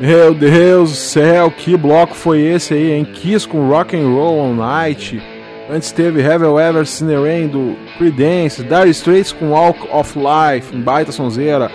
Meu 0.00 0.34
Deus 0.34 0.90
do 0.90 0.96
céu, 0.96 1.52
que 1.52 1.76
bloco 1.76 2.16
foi 2.16 2.40
esse 2.40 2.74
aí, 2.74 2.90
hein? 2.90 3.04
Kiss 3.04 3.46
com 3.46 3.68
Rock 3.68 3.96
and 3.96 4.08
Roll 4.08 4.40
All 4.40 4.54
Night. 4.54 5.22
Antes 5.70 5.92
teve 5.92 6.20
Have 6.20 6.44
Ever 6.44 6.84
Seen 6.84 7.14
Rain 7.22 7.46
do 7.46 7.76
Creedence, 7.96 8.64
Dire 8.64 8.90
Straits 8.90 9.30
com 9.30 9.50
Walk 9.50 9.86
of 9.92 10.18
Life, 10.18 10.74
baita 10.78 11.12
sonzeira. 11.12 11.70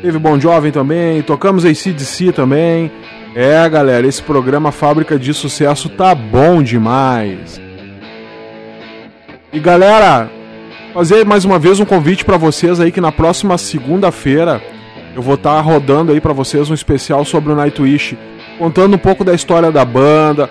Teve 0.00 0.20
Bon 0.20 0.38
Jovem 0.38 0.70
também, 0.70 1.20
tocamos 1.20 1.64
ACDC 1.64 2.30
também. 2.30 2.92
É, 3.34 3.68
galera, 3.68 4.06
esse 4.06 4.22
programa 4.22 4.70
Fábrica 4.70 5.18
de 5.18 5.34
Sucesso 5.34 5.88
tá 5.88 6.14
bom 6.14 6.62
demais. 6.62 7.60
E 9.52 9.58
galera, 9.58 10.30
fazer 10.96 11.26
mais 11.26 11.44
uma 11.44 11.58
vez 11.58 11.78
um 11.78 11.84
convite 11.84 12.24
para 12.24 12.38
vocês 12.38 12.80
aí 12.80 12.90
que 12.90 13.02
na 13.02 13.12
próxima 13.12 13.58
segunda-feira 13.58 14.62
eu 15.14 15.20
vou 15.20 15.34
estar 15.34 15.56
tá 15.56 15.60
rodando 15.60 16.10
aí 16.10 16.22
para 16.22 16.32
vocês 16.32 16.70
um 16.70 16.74
especial 16.74 17.22
sobre 17.22 17.52
o 17.52 17.54
Nightwish, 17.54 18.16
contando 18.58 18.94
um 18.94 18.98
pouco 18.98 19.22
da 19.22 19.34
história 19.34 19.70
da 19.70 19.84
banda, 19.84 20.48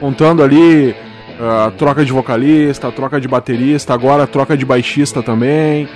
contando 0.00 0.42
ali 0.42 0.96
a 1.38 1.68
uh, 1.68 1.70
troca 1.72 2.06
de 2.06 2.10
vocalista, 2.10 2.88
a 2.88 2.90
troca 2.90 3.20
de 3.20 3.28
baterista, 3.28 3.92
agora 3.92 4.22
a 4.22 4.26
troca 4.26 4.56
de 4.56 4.64
baixista 4.64 5.22
também. 5.22 5.86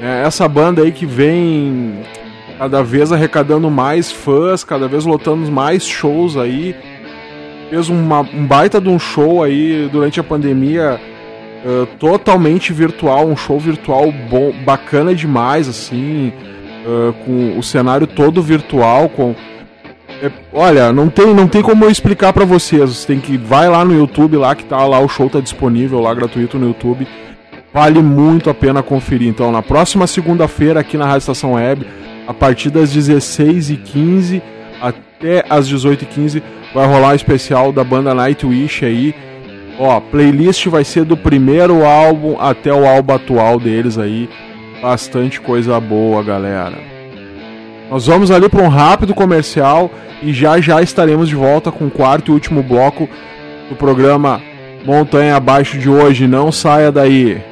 É, 0.00 0.22
essa 0.24 0.48
banda 0.48 0.80
aí 0.80 0.90
que 0.90 1.04
vem 1.04 2.00
cada 2.56 2.82
vez 2.82 3.12
arrecadando 3.12 3.70
mais 3.70 4.10
fãs, 4.10 4.64
cada 4.64 4.88
vez 4.88 5.04
lotando 5.04 5.52
mais 5.52 5.86
shows 5.86 6.38
aí. 6.38 6.74
Fez 7.68 7.90
uma, 7.90 8.20
um 8.20 8.46
baita 8.46 8.80
de 8.80 8.88
um 8.88 8.98
show 8.98 9.42
aí 9.42 9.86
durante 9.92 10.18
a 10.18 10.24
pandemia 10.24 10.98
uh, 11.64 11.86
totalmente 11.98 12.72
virtual, 12.72 13.26
um 13.26 13.36
show 13.36 13.58
virtual 13.58 14.12
bom, 14.12 14.52
bacana 14.64 15.14
demais, 15.14 15.68
assim, 15.68 16.32
uh, 16.86 17.12
com 17.24 17.58
o 17.58 17.62
cenário 17.62 18.06
todo 18.06 18.42
virtual, 18.42 19.08
com 19.08 19.34
é, 20.22 20.30
olha, 20.52 20.92
não 20.92 21.08
tem, 21.08 21.34
não 21.34 21.48
tem 21.48 21.62
como 21.62 21.84
eu 21.84 21.90
explicar 21.90 22.32
para 22.32 22.44
vocês. 22.44 22.90
Você 22.90 23.06
tem 23.08 23.18
que 23.18 23.36
vai 23.36 23.68
lá 23.68 23.84
no 23.84 23.92
YouTube 23.92 24.36
lá 24.36 24.54
que 24.54 24.64
tá 24.64 24.84
lá 24.86 25.00
o 25.00 25.08
show 25.08 25.28
tá 25.28 25.40
disponível 25.40 25.98
lá 26.00 26.14
gratuito 26.14 26.58
no 26.58 26.68
YouTube. 26.68 27.08
Vale 27.74 28.00
muito 28.00 28.48
a 28.48 28.54
pena 28.54 28.84
conferir. 28.84 29.28
Então, 29.28 29.50
na 29.50 29.62
próxima 29.62 30.06
segunda-feira 30.06 30.78
aqui 30.78 30.96
na 30.96 31.06
Rádio 31.06 31.18
Estação 31.18 31.54
Web, 31.54 31.86
a 32.28 32.32
partir 32.32 32.70
das 32.70 32.94
16h15 32.96 34.40
até 34.80 35.44
as 35.48 35.68
18h15, 35.68 36.40
vai 36.72 36.86
rolar 36.86 37.12
o 37.12 37.16
especial 37.16 37.72
da 37.72 37.82
banda 37.82 38.14
Nightwish 38.14 38.84
aí. 38.84 39.14
Ó, 39.78 40.00
playlist 40.00 40.66
vai 40.66 40.84
ser 40.84 41.04
do 41.04 41.16
primeiro 41.16 41.84
álbum 41.84 42.36
até 42.38 42.72
o 42.72 42.86
álbum 42.86 43.14
atual 43.14 43.58
deles 43.58 43.98
aí. 43.98 44.28
Bastante 44.80 45.40
coisa 45.40 45.78
boa, 45.80 46.22
galera. 46.22 46.78
Nós 47.90 48.06
vamos 48.06 48.30
ali 48.30 48.48
para 48.48 48.62
um 48.62 48.68
rápido 48.68 49.14
comercial 49.14 49.90
e 50.22 50.32
já 50.32 50.60
já 50.60 50.80
estaremos 50.80 51.28
de 51.28 51.34
volta 51.34 51.70
com 51.70 51.86
o 51.86 51.90
quarto 51.90 52.30
e 52.30 52.34
último 52.34 52.62
bloco 52.62 53.08
do 53.68 53.76
programa 53.76 54.40
Montanha 54.84 55.36
Abaixo 55.36 55.78
de 55.78 55.88
hoje. 55.88 56.26
Não 56.26 56.50
saia 56.50 56.90
daí. 56.90 57.51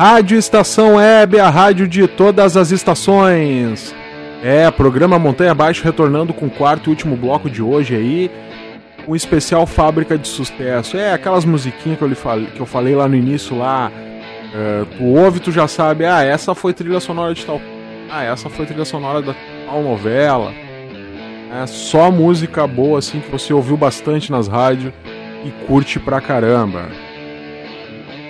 Rádio 0.00 0.38
Estação 0.38 0.94
Web, 0.94 1.38
a 1.38 1.50
rádio 1.50 1.86
de 1.86 2.08
todas 2.08 2.56
as 2.56 2.70
estações. 2.70 3.94
É, 4.42 4.70
programa 4.70 5.18
Montanha 5.18 5.50
Abaixo 5.50 5.84
retornando 5.84 6.32
com 6.32 6.46
o 6.46 6.50
quarto 6.50 6.86
e 6.86 6.90
último 6.90 7.18
bloco 7.18 7.50
de 7.50 7.62
hoje 7.62 7.94
aí. 7.94 8.30
Um 9.06 9.14
especial 9.14 9.66
Fábrica 9.66 10.16
de 10.16 10.26
Sucesso. 10.26 10.96
É, 10.96 11.12
aquelas 11.12 11.44
musiquinhas 11.44 11.98
que 11.98 12.02
eu, 12.02 12.08
lhe 12.08 12.14
falei, 12.14 12.46
que 12.46 12.60
eu 12.60 12.64
falei 12.64 12.94
lá 12.94 13.06
no 13.06 13.14
início 13.14 13.58
lá. 13.58 13.92
É, 14.54 14.86
tu 14.96 15.04
ouve, 15.04 15.38
tu 15.38 15.52
já 15.52 15.68
sabe, 15.68 16.06
ah, 16.06 16.24
essa 16.24 16.54
foi 16.54 16.72
trilha 16.72 16.98
sonora 16.98 17.34
de 17.34 17.44
tal. 17.44 17.60
Ah, 18.10 18.24
essa 18.24 18.48
foi 18.48 18.64
trilha 18.64 18.86
sonora 18.86 19.20
da 19.20 19.34
tal 19.66 19.82
novela. 19.82 20.50
É 21.62 21.66
só 21.66 22.10
música 22.10 22.66
boa 22.66 23.00
assim 23.00 23.20
que 23.20 23.30
você 23.30 23.52
ouviu 23.52 23.76
bastante 23.76 24.32
nas 24.32 24.48
rádios 24.48 24.94
e 25.44 25.50
curte 25.66 26.00
pra 26.00 26.22
caramba. 26.22 26.88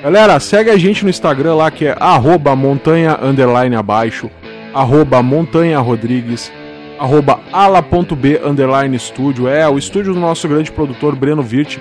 Galera, 0.03 0.41
segue 0.41 0.71
a 0.71 0.79
gente 0.79 1.05
no 1.05 1.11
Instagram 1.11 1.57
lá 1.57 1.71
que 1.71 1.85
é 1.85 1.95
arroba 2.01 2.57
montanha 2.57 3.19
underline 3.23 3.77
abaixo, 3.77 4.31
arroba 4.73 5.23
montanha 5.23 5.79
rodrigues, 5.79 6.51
arroba 6.99 7.39
ala.b 7.53 8.41
underline 8.43 8.97
estúdio. 8.97 9.47
É, 9.47 9.69
o 9.69 9.77
estúdio 9.77 10.15
do 10.15 10.21
nosso 10.21 10.49
grande 10.49 10.73
produtor 10.73 11.15
Breno 11.15 11.43
Virt. 11.43 11.77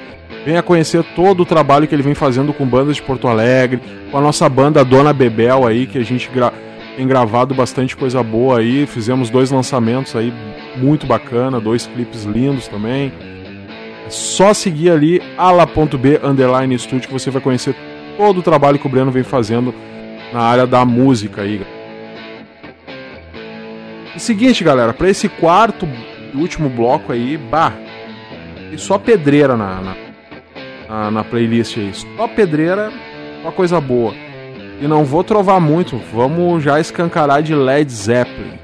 Venha 0.46 0.62
conhecer 0.62 1.02
todo 1.16 1.44
o 1.44 1.46
trabalho 1.46 1.88
que 1.88 1.96
ele 1.96 2.04
vem 2.04 2.14
fazendo 2.14 2.54
com 2.54 2.66
bandas 2.66 2.98
de 2.98 3.02
Porto 3.02 3.28
Alegre, 3.28 3.82
com 4.12 4.18
a 4.18 4.22
nossa 4.22 4.48
banda 4.50 4.84
Dona 4.84 5.14
Bebel 5.14 5.66
aí, 5.66 5.86
que 5.86 5.98
a 5.98 6.04
gente 6.04 6.30
gra 6.30 6.52
tem 6.98 7.08
gravado 7.08 7.56
bastante 7.56 7.96
coisa 7.96 8.22
boa 8.22 8.60
aí. 8.60 8.86
Fizemos 8.86 9.30
dois 9.30 9.50
lançamentos 9.50 10.14
aí 10.14 10.34
muito 10.76 11.08
bacana, 11.08 11.58
dois 11.60 11.88
clipes 11.88 12.26
lindos 12.26 12.68
também. 12.68 13.14
É 14.06 14.10
só 14.10 14.54
seguir 14.54 14.92
ali 14.92 15.22
ala.b 15.38 16.20
underline 16.22 16.76
estúdio 16.76 17.08
que 17.08 17.14
você 17.14 17.30
vai 17.30 17.42
conhecer 17.42 17.74
todo 18.20 18.40
o 18.40 18.44
trabalho 18.44 18.78
que 18.78 18.86
o 18.86 18.90
Breno 18.90 19.12
vem 19.12 19.24
fazendo 19.24 19.74
na 20.34 20.42
área 20.42 20.68
da 20.68 20.84
música 20.84 21.44
aí. 21.44 21.66
E 24.14 24.20
seguinte, 24.20 24.62
galera, 24.62 24.92
para 24.92 25.10
esse 25.10 25.30
quarto 25.30 25.88
e 26.34 26.38
último 26.38 26.68
bloco 26.68 27.14
aí, 27.14 27.38
bah, 27.38 27.72
tem 28.68 28.78
só 28.78 28.98
pedreira 28.98 29.56
na, 29.56 29.80
na, 29.80 29.96
na, 30.90 31.12
na 31.12 31.24
playlist 31.24 31.78
aí. 31.78 31.94
Só 31.94 32.28
pedreira, 32.28 32.92
só 33.42 33.52
coisa 33.52 33.80
boa. 33.80 34.14
E 34.82 34.86
não 34.86 35.06
vou 35.06 35.24
trovar 35.24 35.62
muito, 35.62 35.98
vamos 36.14 36.62
já 36.62 36.78
escancarar 36.78 37.42
de 37.42 37.56
Led 37.56 37.90
Zeppelin. 37.90 38.60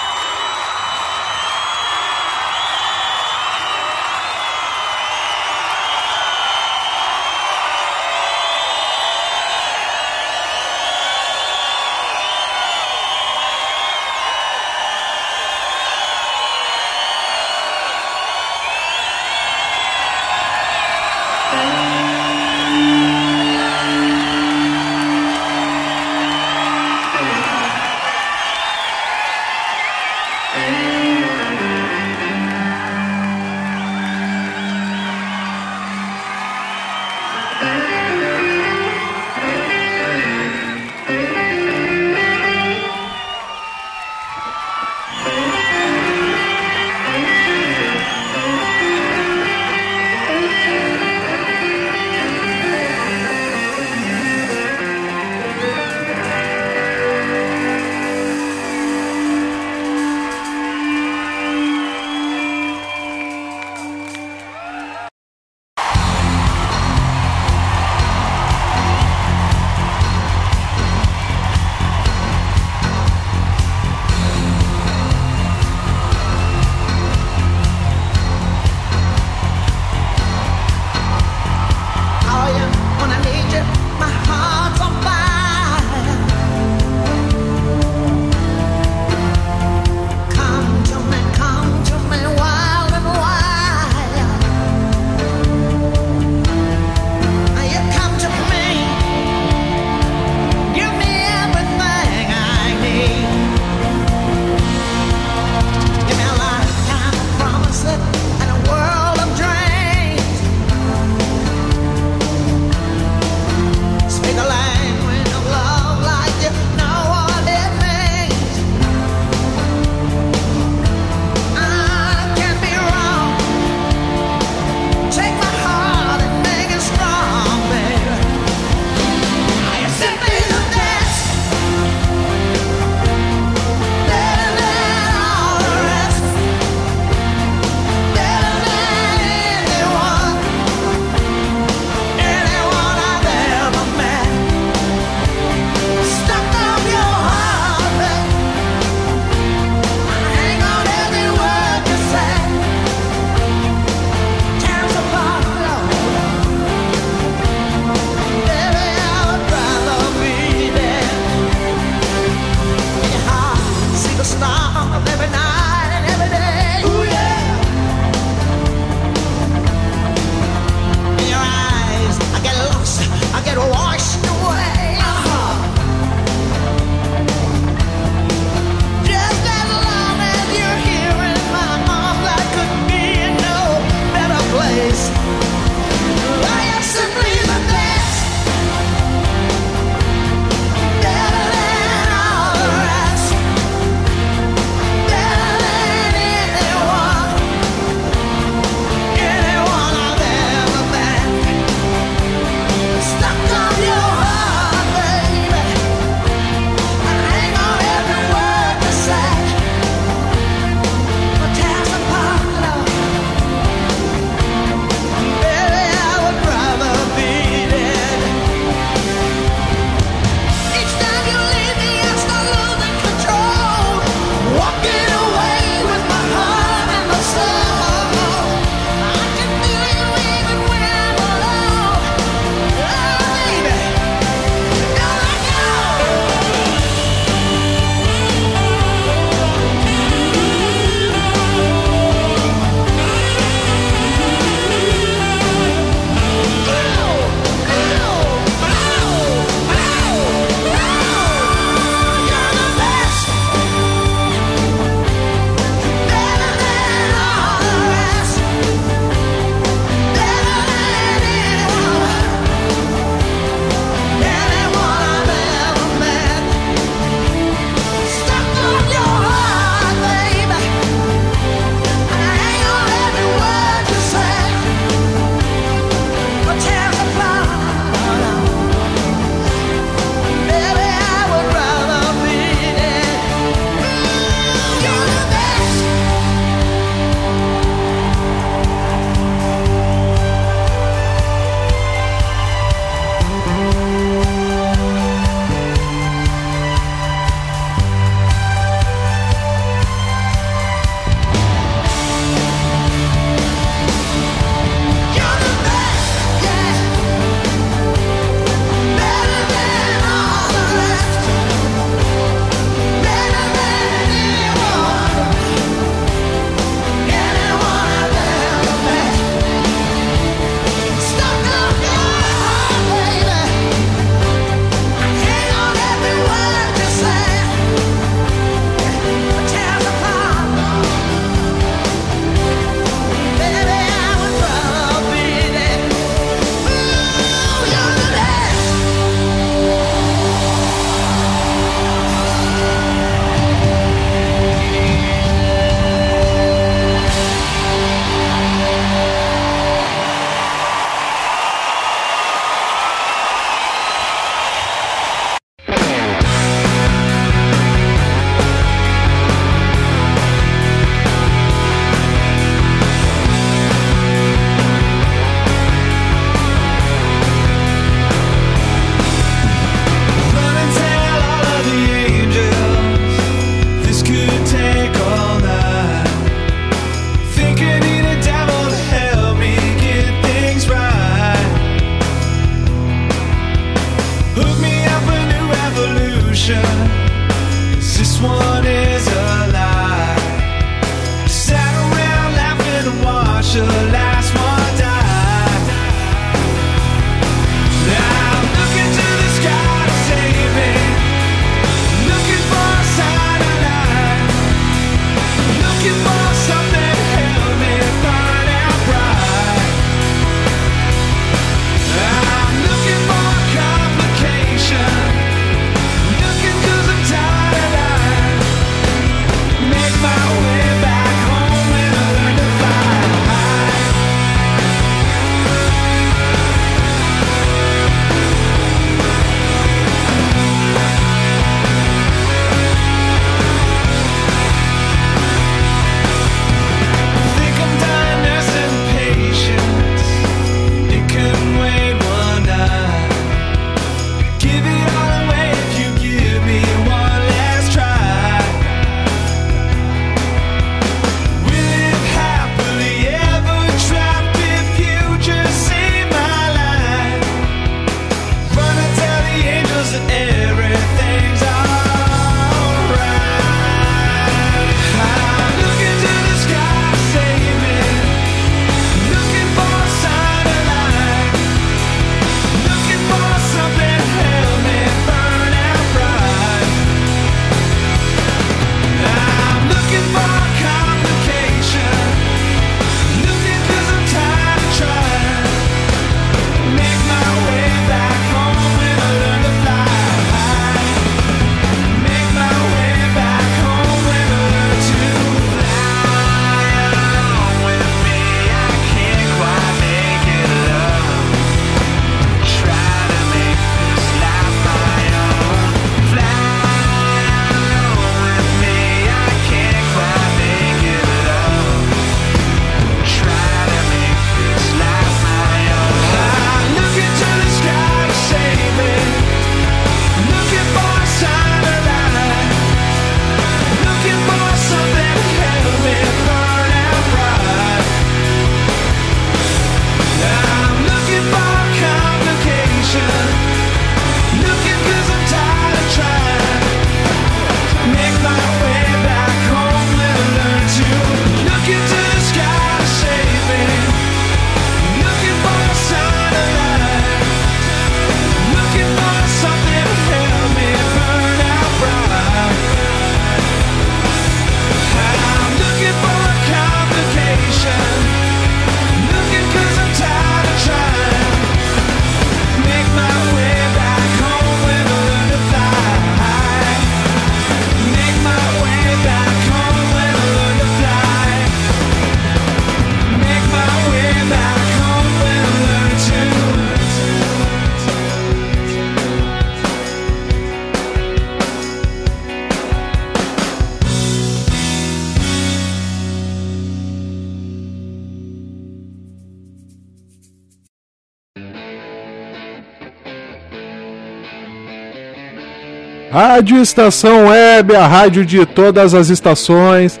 Rádio 596.10 596.60
Estação 596.60 597.28
Web, 597.28 597.76
a 597.76 597.86
rádio 597.86 598.26
de 598.26 598.44
todas 598.44 598.94
as 598.94 599.10
estações. 599.10 600.00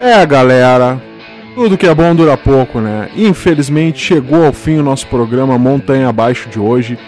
É, 0.00 0.26
galera, 0.26 1.00
tudo 1.54 1.78
que 1.78 1.86
é 1.86 1.94
bom 1.94 2.12
dura 2.12 2.36
pouco, 2.36 2.80
né? 2.80 3.08
Infelizmente 3.14 4.00
chegou 4.00 4.44
ao 4.44 4.52
fim 4.52 4.78
o 4.78 4.82
nosso 4.82 5.06
programa 5.06 5.56
Montanha 5.56 6.08
Abaixo 6.08 6.48
de 6.48 6.58
hoje, 6.58 6.98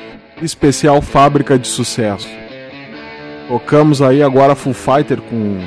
especial 0.41 1.03
Fábrica 1.03 1.59
de 1.59 1.67
Sucesso. 1.67 2.29
Tocamos 3.49 4.01
aí 4.01 4.23
agora 4.23 4.55
Full 4.55 4.75
Fighter 4.75 5.21
com 5.23 5.59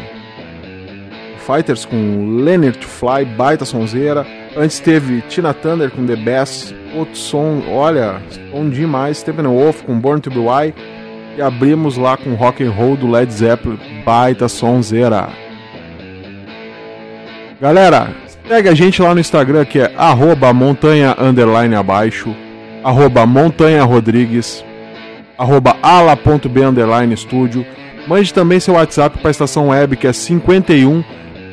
Fighters 1.46 1.84
com 1.84 2.38
Leonard 2.46 2.80
Fly, 2.80 3.26
baita 3.26 3.66
sonzeira. 3.66 4.26
Antes 4.56 4.80
teve 4.80 5.20
Tina 5.28 5.54
Thunder 5.54 5.92
com 5.92 6.06
The 6.06 6.16
Best, 6.16 6.74
outro 6.96 7.18
som, 7.18 7.62
olha, 7.70 8.22
som 8.50 8.70
demais. 8.70 9.18
Steppenwolf 9.18 9.84
com 9.84 10.00
Born 10.00 10.22
to 10.22 10.30
Be 10.30 10.40
Wild. 10.40 10.74
E 11.36 11.42
abrimos 11.42 11.98
lá 11.98 12.16
com 12.16 12.36
Rock 12.36 12.64
and 12.64 12.72
Roll 12.72 12.96
do 12.96 13.10
Led 13.10 13.32
Zeppelin, 13.34 13.80
baita 14.06 14.48
sonzeira. 14.48 15.30
Galera, 17.60 18.10
segue 18.48 18.70
a 18.70 18.76
gente 18.76 19.02
lá 19.02 19.14
no 19.14 19.20
Instagram 19.20 19.66
que 19.66 19.80
é 19.80 19.92
arroba 19.98 20.54
montanha 20.54 21.16
underline 21.20 21.74
abaixo, 21.76 22.36
arroba 22.84 23.26
montanha 23.26 23.84
rodrigues, 23.84 24.64
arroba 25.38 25.76
ala.b 25.82 26.62
underline 26.62 27.14
estúdio. 27.14 27.66
Mande 28.08 28.34
também 28.34 28.60
seu 28.60 28.74
WhatsApp 28.74 29.18
para 29.18 29.30
a 29.30 29.32
estação 29.32 29.70
web 29.70 29.96
que 29.96 30.06
é 30.06 30.14
51 30.14 31.04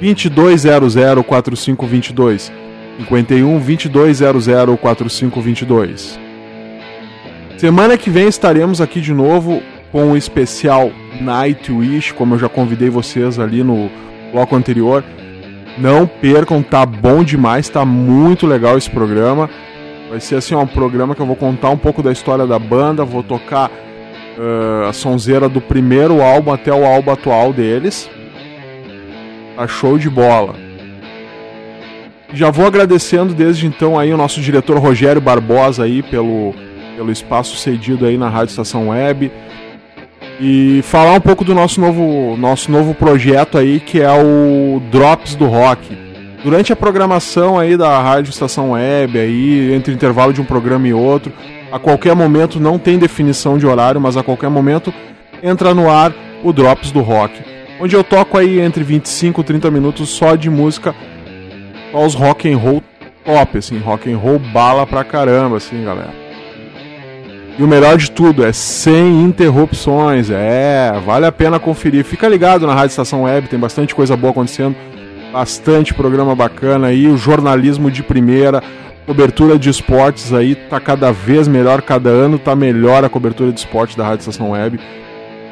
2200 0.01 1.25
4522. 1.25 2.53
51 2.99 3.59
2200 3.59 4.79
4522. 4.81 6.30
Semana 7.61 7.99
que 7.99 8.09
vem 8.09 8.27
estaremos 8.27 8.81
aqui 8.81 9.03
de 9.03 9.13
novo 9.13 9.63
com 9.93 10.13
o 10.13 10.17
especial 10.17 10.91
Nightwish, 11.21 12.15
como 12.15 12.35
eu 12.35 12.39
já 12.39 12.49
convidei 12.49 12.89
vocês 12.89 13.39
ali 13.39 13.63
no 13.63 13.91
bloco 14.33 14.57
anterior. 14.57 15.05
Não 15.77 16.07
percam, 16.07 16.63
tá 16.63 16.87
bom 16.87 17.23
demais, 17.23 17.69
tá 17.69 17.85
muito 17.85 18.47
legal 18.47 18.79
esse 18.79 18.89
programa. 18.89 19.51
Vai 20.09 20.21
ser 20.21 20.37
assim, 20.37 20.55
ó, 20.55 20.63
um 20.63 20.67
programa 20.67 21.15
que 21.15 21.21
eu 21.21 21.27
vou 21.27 21.37
contar 21.37 21.69
um 21.69 21.77
pouco 21.77 22.03
da 22.03 22.11
história 22.11 22.47
da 22.47 22.59
banda, 22.59 23.05
vou 23.05 23.23
tocar 23.23 23.69
uh, 23.69 24.89
a 24.89 24.95
sonzeira 24.95 25.47
do 25.47 25.61
primeiro 25.61 26.23
álbum 26.23 26.55
até 26.55 26.73
o 26.73 26.83
álbum 26.83 27.11
atual 27.11 27.53
deles. 27.53 28.09
Tá 29.55 29.69
show 29.69 29.99
de 29.99 30.09
bola. 30.09 30.55
Já 32.33 32.51
vou 32.51 32.67
agradecendo 32.67 33.35
desde 33.35 33.67
então 33.67 33.99
aí 33.99 34.15
o 34.15 34.17
nosso 34.17 34.41
diretor 34.41 34.79
Rogério 34.79 35.21
Barbosa 35.21 35.85
aí 35.85 36.03
pelo, 36.03 36.55
pelo 37.01 37.11
espaço 37.11 37.57
cedido 37.57 38.05
aí 38.05 38.19
na 38.19 38.29
Rádio 38.29 38.51
Estação 38.51 38.91
Web. 38.91 39.33
e 40.39 40.83
falar 40.83 41.15
um 41.15 41.21
pouco 41.21 41.43
do 41.43 41.55
nosso 41.55 41.81
novo, 41.81 42.37
nosso 42.37 42.71
novo 42.71 42.95
projeto 42.95 43.57
aí, 43.57 43.81
que 43.81 44.03
é 44.03 44.11
o 44.11 44.83
Drops 44.91 45.35
do 45.35 45.47
Rock. 45.47 45.97
Durante 46.45 46.75
a 46.75 46.77
programação 46.77 47.59
aí 47.59 47.75
da 47.75 47.99
Rádio 48.03 48.29
Estação 48.29 48.73
Web, 48.73 49.19
aí, 49.19 49.73
entre 49.73 49.95
intervalo 49.95 50.33
de 50.33 50.43
um 50.43 50.45
programa 50.45 50.89
e 50.89 50.93
outro, 50.93 51.33
a 51.73 51.79
qualquer 51.79 52.15
momento, 52.15 52.61
não 52.61 52.79
tem 52.79 52.99
definição 52.99 53.57
de 53.57 53.67
horário, 53.67 54.01
mas 54.01 54.19
a 54.19 54.23
qualquer 54.23 54.51
momento 54.51 54.93
entra 55.43 55.75
no 55.75 55.91
ar 55.91 56.13
o 56.45 56.53
Drops 56.53 56.93
do 56.93 57.01
Rock. 57.01 57.41
Onde 57.81 57.97
eu 57.97 58.05
toco 58.05 58.37
aí 58.37 58.61
entre 58.61 58.85
25 58.85 59.41
e 59.41 59.45
30 59.45 59.71
minutos 59.71 60.11
só 60.11 60.37
de 60.37 60.51
música, 60.51 60.95
só 61.93 62.05
os 62.05 62.15
rock 62.15 62.51
and 62.51 62.59
roll 62.59 62.83
top, 63.25 63.57
assim, 63.57 63.79
rock 63.79 64.13
and 64.13 64.19
roll 64.19 64.39
bala 64.39 64.87
pra 64.87 65.03
caramba, 65.03 65.57
assim, 65.57 65.83
galera. 65.83 66.20
E 67.61 67.63
o 67.63 67.69
melhor 67.69 67.99
de 67.99 68.11
tudo 68.11 68.43
é 68.43 68.55
sem 68.55 69.23
interrupções. 69.23 70.31
É, 70.31 70.95
vale 71.05 71.27
a 71.27 71.33
pena 71.33 71.61
conferir. 71.61 72.03
Fica 72.07 72.27
ligado 72.27 72.67
na 72.67 72.73
Rádio 72.73 72.93
Estação 72.93 73.25
Web, 73.25 73.49
tem 73.49 73.59
bastante 73.59 73.95
coisa 73.95 74.17
boa 74.17 74.31
acontecendo, 74.31 74.75
bastante 75.31 75.93
programa 75.93 76.35
bacana 76.35 76.87
aí, 76.87 77.07
o 77.07 77.19
jornalismo 77.19 77.91
de 77.91 78.03
primeira, 78.03 78.63
cobertura 79.05 79.59
de 79.59 79.69
esportes 79.69 80.33
aí 80.33 80.55
tá 80.55 80.81
cada 80.81 81.13
vez 81.13 81.47
melhor, 81.47 81.83
cada 81.83 82.09
ano 82.09 82.39
tá 82.39 82.57
melhor 82.57 83.05
a 83.05 83.11
cobertura 83.11 83.53
de 83.53 83.61
esporte 83.61 83.95
da 83.95 84.05
Rádio 84.05 84.21
Estação 84.21 84.53
Web. 84.53 84.81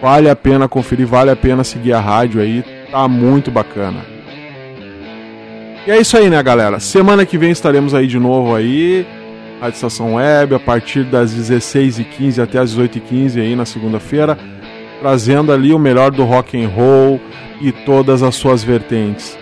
Vale 0.00 0.30
a 0.30 0.36
pena 0.36 0.66
conferir, 0.66 1.06
vale 1.06 1.30
a 1.30 1.36
pena 1.36 1.62
seguir 1.62 1.92
a 1.92 2.00
rádio 2.00 2.40
aí, 2.40 2.64
tá 2.90 3.06
muito 3.06 3.50
bacana. 3.50 3.98
E 5.86 5.90
é 5.90 6.00
isso 6.00 6.16
aí, 6.16 6.30
né, 6.30 6.42
galera? 6.42 6.80
Semana 6.80 7.26
que 7.26 7.36
vem 7.36 7.50
estaremos 7.50 7.92
aí 7.92 8.06
de 8.06 8.18
novo 8.18 8.54
aí. 8.54 9.06
Rádio 9.60 9.76
Estação 9.76 10.14
Web, 10.14 10.54
a 10.54 10.60
partir 10.60 11.04
das 11.04 11.34
16h15 11.34 12.42
até 12.42 12.58
as 12.58 12.74
18h15 12.76 13.40
aí 13.40 13.56
na 13.56 13.64
segunda-feira, 13.64 14.38
trazendo 15.00 15.52
ali 15.52 15.72
o 15.72 15.78
melhor 15.78 16.10
do 16.10 16.24
rock 16.24 16.60
and 16.62 16.68
roll 16.68 17.20
e 17.60 17.72
todas 17.72 18.22
as 18.22 18.34
suas 18.36 18.62
vertentes. 18.62 19.38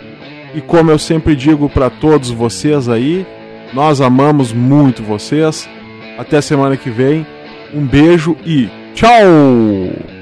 E 0.55 0.61
como 0.61 0.91
eu 0.91 0.99
sempre 0.99 1.37
digo 1.37 1.69
para 1.69 1.91
todos 1.91 2.31
vocês 2.31 2.89
aí, 2.89 3.27
nós 3.75 4.01
amamos 4.01 4.53
muito 4.53 5.03
vocês. 5.03 5.69
Até 6.17 6.41
semana 6.41 6.77
que 6.77 6.89
vem. 6.89 7.27
Um 7.75 7.85
beijo 7.85 8.37
e 8.45 8.71
tchau! 8.95 10.16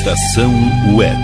Estação 0.00 0.50
Web. 0.96 1.20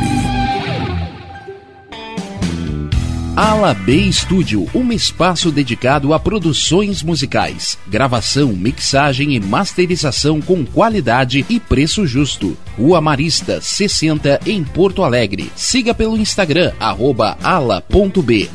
Ala 3.34 3.72
B 3.72 4.12
Studio, 4.12 4.68
um 4.74 4.92
espaço 4.92 5.50
dedicado 5.50 6.12
a 6.12 6.20
produções 6.20 7.02
musicais, 7.02 7.78
gravação, 7.86 8.52
mixagem 8.52 9.34
e 9.34 9.40
masterização 9.40 10.42
com 10.42 10.62
qualidade 10.62 11.42
e 11.48 11.58
preço 11.58 12.06
justo. 12.06 12.54
Rua 12.76 13.00
Marista, 13.00 13.60
60, 13.60 14.40
em 14.46 14.62
Porto 14.62 15.02
Alegre. 15.02 15.50
Siga 15.54 15.94
pelo 15.94 16.16
Instagram, 16.16 16.72
arroba 16.78 17.36
ala.b 17.42 18.50